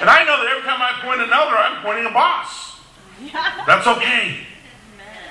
[0.00, 2.80] And I know that every time I appoint an elder, I'm appointing a boss.
[3.66, 4.46] That's okay.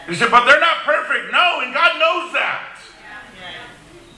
[0.08, 1.32] He said, but they're not perfect.
[1.32, 2.80] No, and God knows that.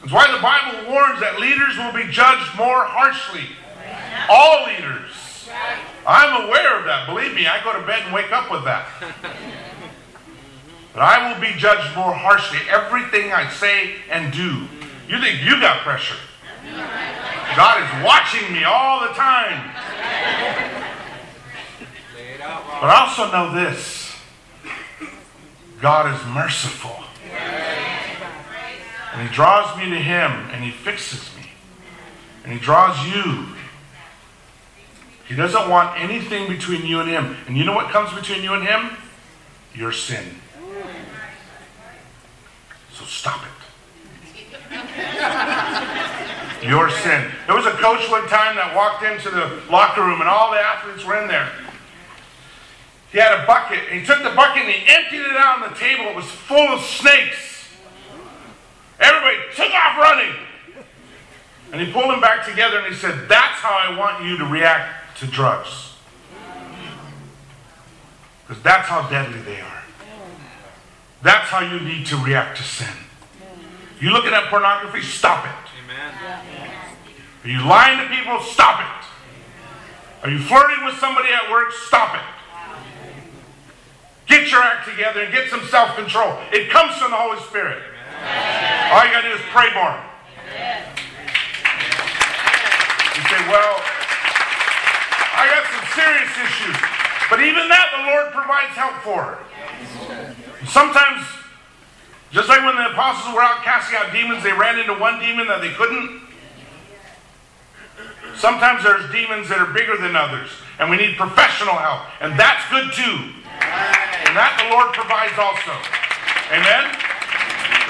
[0.02, 3.46] That's why the Bible warns that leaders will be judged more harshly.
[4.30, 5.50] All leaders.
[6.08, 7.06] I'm aware of that.
[7.08, 8.88] Believe me, I go to bed and wake up with that.
[10.94, 12.60] But I will be judged more harshly.
[12.70, 14.68] Everything I say and do.
[15.08, 16.18] You think you got pressure.
[17.56, 19.72] God is watching me all the time.
[22.82, 24.16] But I also know this
[25.82, 26.96] God is merciful.
[29.14, 31.52] And He draws me to Him and He fixes me.
[32.44, 33.48] And He draws you.
[35.28, 37.38] He doesn't want anything between you and Him.
[37.48, 38.98] And you know what comes between you and Him?
[39.74, 40.41] Your sin.
[43.02, 43.50] So stop it.
[46.70, 47.32] Your sin.
[47.48, 50.60] There was a coach one time that walked into the locker room and all the
[50.60, 51.50] athletes were in there.
[53.12, 53.80] He had a bucket.
[53.90, 56.06] He took the bucket and he emptied it out on the table.
[56.06, 57.68] It was full of snakes.
[59.00, 60.36] Everybody took off running.
[61.72, 64.46] And he pulled them back together and he said, That's how I want you to
[64.46, 65.96] react to drugs.
[68.48, 69.81] Because that's how deadly they are.
[71.24, 72.94] That's how you need to react to sin.
[74.00, 75.02] You looking at pornography?
[75.02, 75.52] Stop it.
[75.84, 76.14] Amen.
[77.44, 78.40] Are you lying to people?
[78.42, 79.08] Stop it.
[80.24, 81.72] Are you flirting with somebody at work?
[81.72, 82.22] Stop it.
[84.28, 86.38] Get your act together and get some self control.
[86.52, 87.84] It comes from the Holy Spirit.
[87.84, 88.94] Amen.
[88.94, 89.98] All you got to do is pray more.
[90.50, 90.88] Amen.
[93.18, 93.76] You say, well,
[95.36, 96.78] I got some serious issues.
[97.30, 99.40] But even that, the Lord provides help for.
[100.72, 101.28] Sometimes,
[102.32, 105.46] just like when the apostles were out casting out demons, they ran into one demon
[105.48, 106.22] that they couldn't.
[108.38, 110.48] Sometimes there's demons that are bigger than others,
[110.80, 113.36] and we need professional help, and that's good too.
[114.24, 115.76] And that the Lord provides also.
[116.56, 116.88] Amen?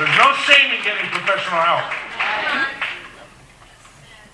[0.01, 1.85] There's no shame in getting professional help.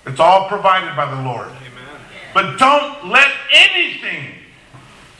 [0.06, 1.52] It's all provided by the Lord.
[2.32, 4.40] But don't let anything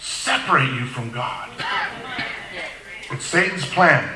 [0.01, 1.51] separate you from God.
[3.11, 4.09] It's Satan's plan.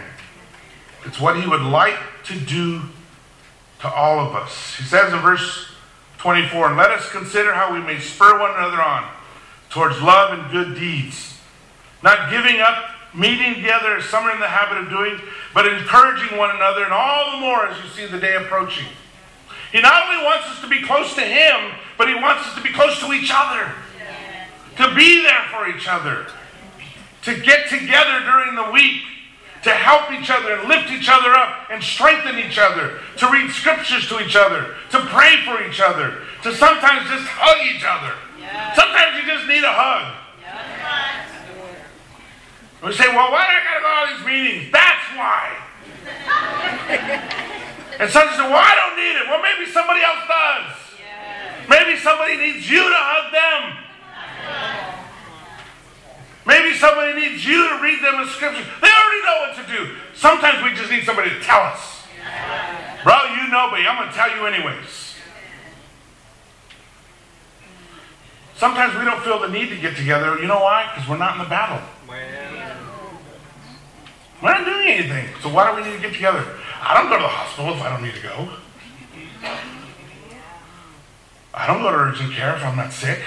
[1.04, 2.82] It's what he would like to do
[3.80, 4.76] to all of us.
[4.76, 5.68] He says in verse
[6.18, 9.08] 24, and let us consider how we may spur one another on
[9.70, 11.38] towards love and good deeds,
[12.02, 12.84] not giving up
[13.14, 15.18] meeting together as some are in the habit of doing,
[15.52, 18.86] but encouraging one another, and all the more as you see the day approaching.
[19.72, 22.56] He not only wants us to be close to Him, but but He wants us
[22.56, 23.70] to be close to each other,
[24.76, 26.26] to be there for each other,
[27.22, 29.02] to get together during the week,
[29.62, 33.50] to help each other and lift each other up and strengthen each other, to read
[33.50, 38.12] scriptures to each other, to pray for each other, to sometimes just hug each other.
[38.74, 40.18] Sometimes you just need a hug.
[42.82, 44.72] We say, well, why do I got to go to all these meetings?
[44.74, 45.54] That's why.
[48.02, 49.30] and some say, well, I don't need it.
[49.30, 50.82] Well, maybe somebody else does.
[51.70, 53.78] Maybe somebody needs you to hug them.
[56.46, 58.64] Maybe somebody needs you to read them a scripture.
[58.80, 59.96] They already know what to do.
[60.14, 62.04] Sometimes we just need somebody to tell us.
[63.04, 65.14] Bro, you know, but I'm going to tell you anyways.
[68.56, 70.38] Sometimes we don't feel the need to get together.
[70.38, 70.90] You know why?
[70.92, 71.80] Because we're not in the battle.
[74.42, 75.28] We're not doing anything.
[75.40, 76.44] So why do we need to get together?
[76.80, 78.48] I don't go to the hospital if I don't need to go.
[81.54, 83.20] I don't go to urgent care if I'm not sick.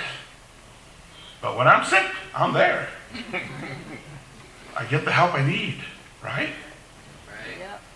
[1.41, 2.89] But when I'm sick, I'm there.
[4.78, 5.76] I get the help I need,
[6.24, 6.49] right?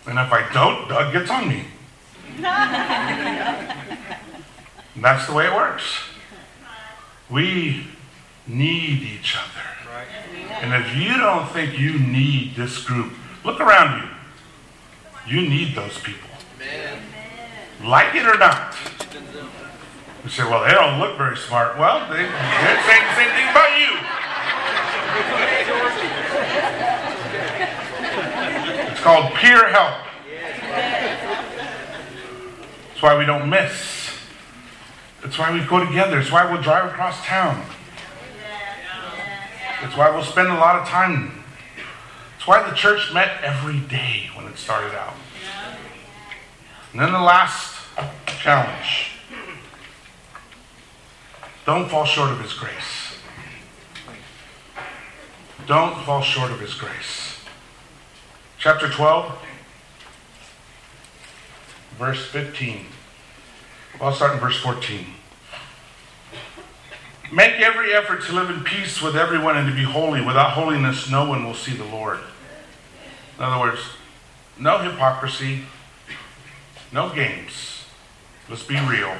[0.06, 1.64] And if I don't, Doug gets on me.
[4.94, 5.84] and that's the way it works.
[7.28, 7.86] We
[8.46, 9.70] need each other.
[10.62, 13.12] And if you don't think you need this group,
[13.44, 14.08] look around you.
[15.26, 16.28] You need those people.
[17.84, 18.74] Like it or not.
[20.24, 21.78] You say, well, they don't look very smart.
[21.78, 23.96] Well, they, they're saying the same thing about you.
[28.90, 30.06] It's called peer help.
[32.88, 34.10] That's why we don't miss.
[35.22, 36.18] That's why we go together.
[36.20, 37.64] It's why we'll drive across town.
[39.82, 41.44] It's why we'll spend a lot of time.
[42.36, 45.14] It's why the church met every day when it started out.
[46.92, 47.76] And then the last
[48.26, 49.12] challenge
[51.64, 53.09] don't fall short of His grace.
[55.70, 57.38] Don't fall short of His grace.
[58.58, 59.38] Chapter 12,
[61.96, 62.86] verse 15.
[64.00, 65.06] Well, I'll start in verse 14.
[67.32, 70.20] Make every effort to live in peace with everyone and to be holy.
[70.20, 72.18] Without holiness, no one will see the Lord.
[73.38, 73.80] In other words,
[74.58, 75.66] no hypocrisy,
[76.90, 77.84] no games.
[78.48, 79.14] Let's be real.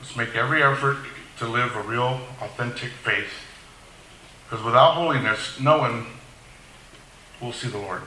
[0.00, 0.96] Let's make every effort
[1.38, 3.49] to live a real, authentic faith.
[4.50, 6.06] Because without holiness, no one
[7.40, 8.02] will see the Lord.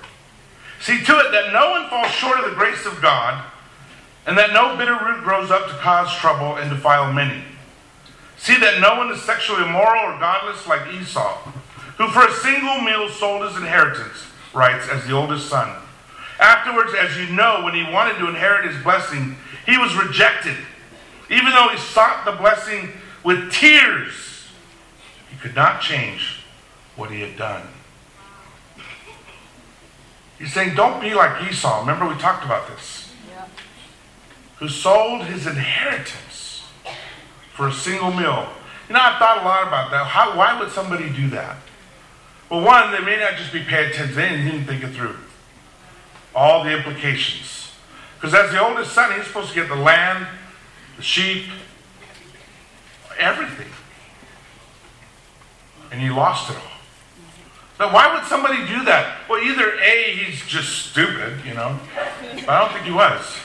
[0.81, 3.41] See to it that no one falls short of the grace of God,
[4.27, 7.41] and that no bitter root grows up to cause trouble and defile many.
[8.37, 11.37] See that no one is sexually immoral or godless like Esau,
[11.97, 15.73] who for a single meal sold his inheritance, rights, as the oldest son.
[16.41, 20.57] Afterwards, as you know, when he wanted to inherit his blessing, he was rejected.
[21.29, 22.89] Even though he sought the blessing
[23.23, 24.32] with tears,
[25.43, 26.39] could not change
[26.95, 27.67] what he had done.
[30.39, 31.81] He's saying, don't be like Esau.
[31.81, 33.13] Remember, we talked about this.
[33.29, 33.45] Yeah.
[34.59, 36.63] Who sold his inheritance
[37.53, 38.47] for a single meal.
[38.87, 40.05] You know, I've thought a lot about that.
[40.05, 41.57] How, why would somebody do that?
[42.49, 45.17] Well, one, they may not just be paying attention, they didn't think it through.
[46.33, 47.69] All the implications.
[48.15, 50.25] Because as the oldest son, he's supposed to get the land,
[50.95, 51.47] the sheep,
[53.19, 53.67] everything.
[55.93, 56.63] And he lost it all.
[57.79, 59.19] Now, why would somebody do that?
[59.29, 61.79] Well, either A, he's just stupid, you know,
[62.35, 63.37] but I don't think he was.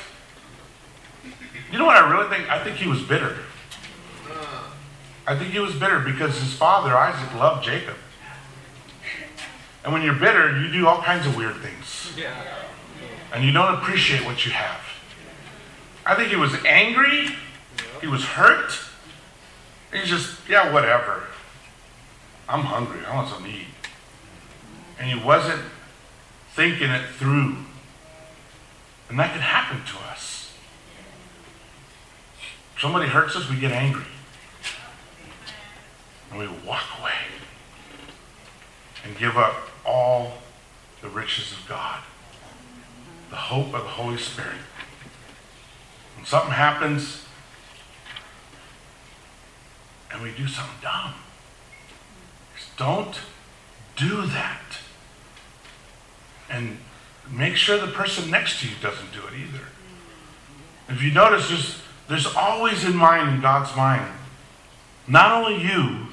[1.70, 2.50] You know what I really think?
[2.50, 3.36] I think he was bitter.
[5.26, 7.96] I think he was bitter because his father, Isaac, loved Jacob.
[9.84, 12.14] And when you're bitter, you do all kinds of weird things.
[13.34, 14.80] And you don't appreciate what you have.
[16.06, 17.28] I think he was angry.
[18.00, 18.72] He was hurt.
[19.92, 21.24] He's just, yeah, whatever.
[22.48, 23.00] I'm hungry.
[23.06, 23.66] I want something to eat.
[24.98, 25.62] And he wasn't
[26.54, 27.56] thinking it through.
[29.08, 30.54] And that can happen to us.
[32.78, 34.04] Somebody hurts us, we get angry.
[36.30, 37.12] And we walk away
[39.04, 40.34] and give up all
[41.00, 42.00] the riches of God,
[43.30, 44.58] the hope of the Holy Spirit.
[46.16, 47.24] When something happens
[50.12, 51.14] and we do something dumb,
[52.78, 53.18] don't
[53.96, 54.62] do that.
[56.48, 56.78] And
[57.30, 59.64] make sure the person next to you doesn't do it either.
[60.88, 64.10] If you notice, there's, there's always in mind, in God's mind,
[65.06, 66.06] not only you,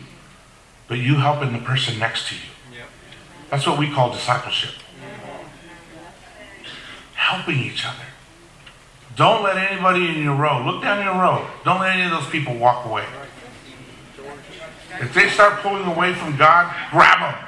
[0.87, 2.77] but you helping the person next to you.
[2.77, 2.87] Yep.
[3.49, 4.71] That's what we call discipleship.
[7.13, 8.05] Helping each other,
[9.15, 11.47] Don't let anybody in your row, look down your row.
[11.63, 13.05] Don't let any of those people walk away.
[15.01, 17.45] If they start pulling away from God, grab them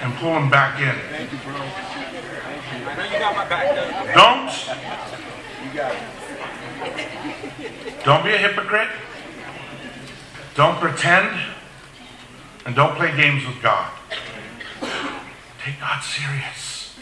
[0.00, 0.94] and pull them back in.
[4.14, 4.50] Don't.
[8.04, 8.88] Don't be a hypocrite.
[10.54, 11.40] Don't pretend.
[12.64, 13.90] And don't play games with God.
[15.64, 16.96] Take God serious.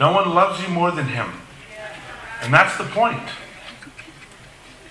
[0.00, 1.32] No one loves you more than Him.
[2.42, 3.28] And that's the point.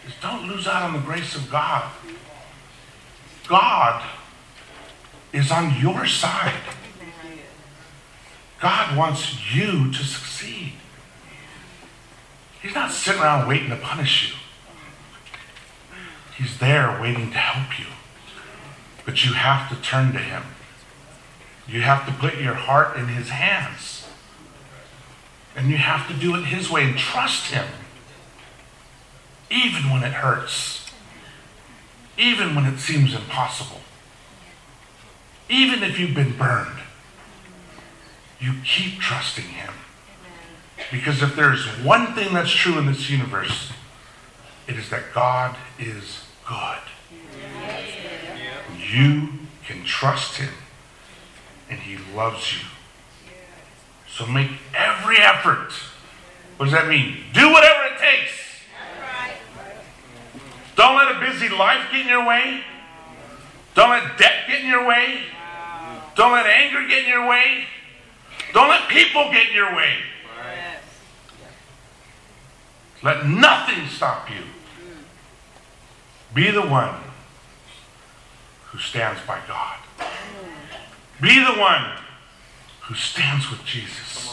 [0.06, 1.92] Is don't lose out on the grace of God.
[3.48, 4.04] God
[5.34, 6.62] is on your side.
[8.60, 10.74] God wants you to succeed.
[12.62, 14.36] He's not sitting around waiting to punish you.
[16.38, 17.86] He's there waiting to help you.
[19.06, 20.44] But you have to turn to Him.
[21.68, 24.08] You have to put your heart in His hands.
[25.56, 27.68] And you have to do it His way and trust Him.
[29.50, 30.87] Even when it hurts.
[32.18, 33.82] Even when it seems impossible.
[35.50, 36.80] Even if you've been burned.
[38.40, 39.74] You keep trusting Him.
[40.92, 43.72] Because if there's one thing that's true in this universe,
[44.68, 46.78] it is that God is good.
[48.78, 49.30] You
[49.66, 50.54] can trust Him,
[51.70, 52.68] and He loves you.
[54.10, 55.72] So make every effort.
[56.58, 57.18] What does that mean?
[57.34, 58.37] Do whatever it takes.
[60.78, 62.62] Don't let a busy life get in your way.
[63.74, 65.22] Don't let debt get in your way.
[66.16, 67.66] Don't let anger get in your way.
[68.54, 69.96] Don't let people get in your way.
[73.04, 74.44] Let nothing stop you.
[76.34, 76.96] Be the one
[78.66, 79.78] who stands by God.
[81.22, 81.98] Be the one
[82.82, 84.32] who stands with Jesus.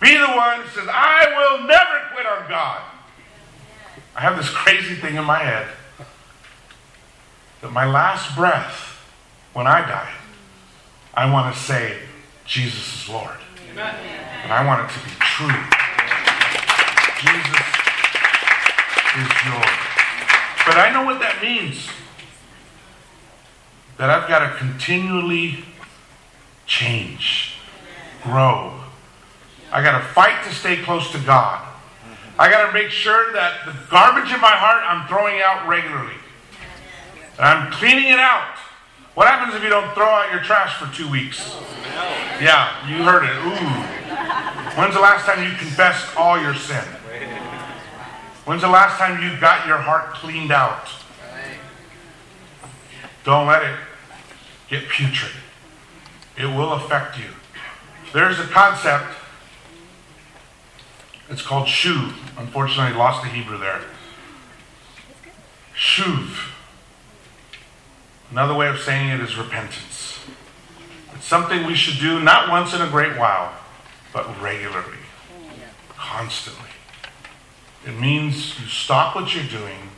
[0.00, 2.80] Be the one who says, I will never quit on God.
[4.16, 5.68] I have this crazy thing in my head
[7.60, 9.00] that my last breath,
[9.52, 10.12] when I die,
[11.14, 11.98] I want to say,
[12.44, 13.36] Jesus is Lord.
[13.72, 13.94] Amen.
[14.44, 15.48] And I want it to be true.
[17.20, 17.78] Jesus
[19.16, 19.88] is Lord.
[20.64, 21.88] But I know what that means.
[23.96, 25.64] That I've got to continually
[26.66, 27.54] change,
[28.22, 28.80] grow.
[29.72, 31.67] I got to fight to stay close to God.
[32.38, 36.14] I got to make sure that the garbage in my heart I'm throwing out regularly.
[37.38, 38.56] And I'm cleaning it out.
[39.14, 41.56] What happens if you don't throw out your trash for two weeks?
[42.40, 43.34] Yeah, you heard it.
[43.44, 43.98] Ooh.
[44.78, 46.84] When's the last time you confessed all your sin?
[48.44, 50.88] When's the last time you got your heart cleaned out?
[53.24, 53.76] Don't let it
[54.68, 55.32] get putrid.
[56.36, 57.30] It will affect you.
[58.12, 59.06] There's a concept.
[61.28, 62.14] It's called shuv.
[62.38, 63.82] Unfortunately, lost the Hebrew there.
[65.76, 66.52] Shuv.
[68.30, 70.18] Another way of saying it is repentance.
[71.14, 73.52] It's something we should do not once in a great while,
[74.12, 74.98] but regularly,
[75.96, 76.70] constantly.
[77.86, 79.90] It means you stop what you're doing,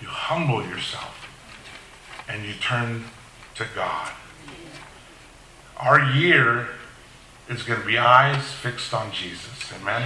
[0.00, 1.28] you humble yourself,
[2.28, 3.04] and you turn
[3.56, 4.12] to God.
[5.78, 6.68] Our year
[7.48, 9.72] is going to be eyes fixed on Jesus.
[9.80, 10.02] Amen?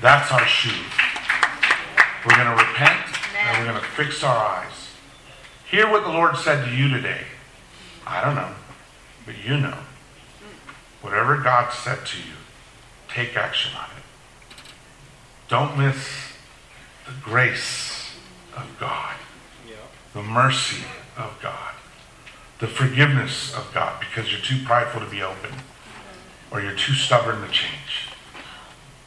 [0.00, 0.74] That's our shuv.
[2.26, 3.06] We're going to repent
[3.36, 4.88] and we're going to fix our eyes.
[5.70, 7.22] Hear what the Lord said to you today.
[8.06, 8.52] I don't know,
[9.26, 9.78] but you know.
[11.00, 12.34] Whatever God said to you,
[13.08, 14.64] take action on it.
[15.48, 16.08] Don't miss
[17.06, 18.10] the grace
[18.56, 19.14] of God,
[20.14, 20.84] the mercy
[21.16, 21.74] of God,
[22.58, 25.50] the forgiveness of God because you're too prideful to be open
[26.54, 28.10] or you're too stubborn to change.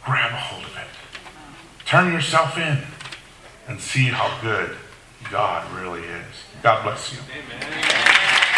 [0.04, 1.86] Grab a hold of it.
[1.86, 2.80] Turn yourself in
[3.70, 4.76] and see how good
[5.32, 6.26] God really is.
[6.62, 7.20] God bless you.
[7.32, 8.57] Amen.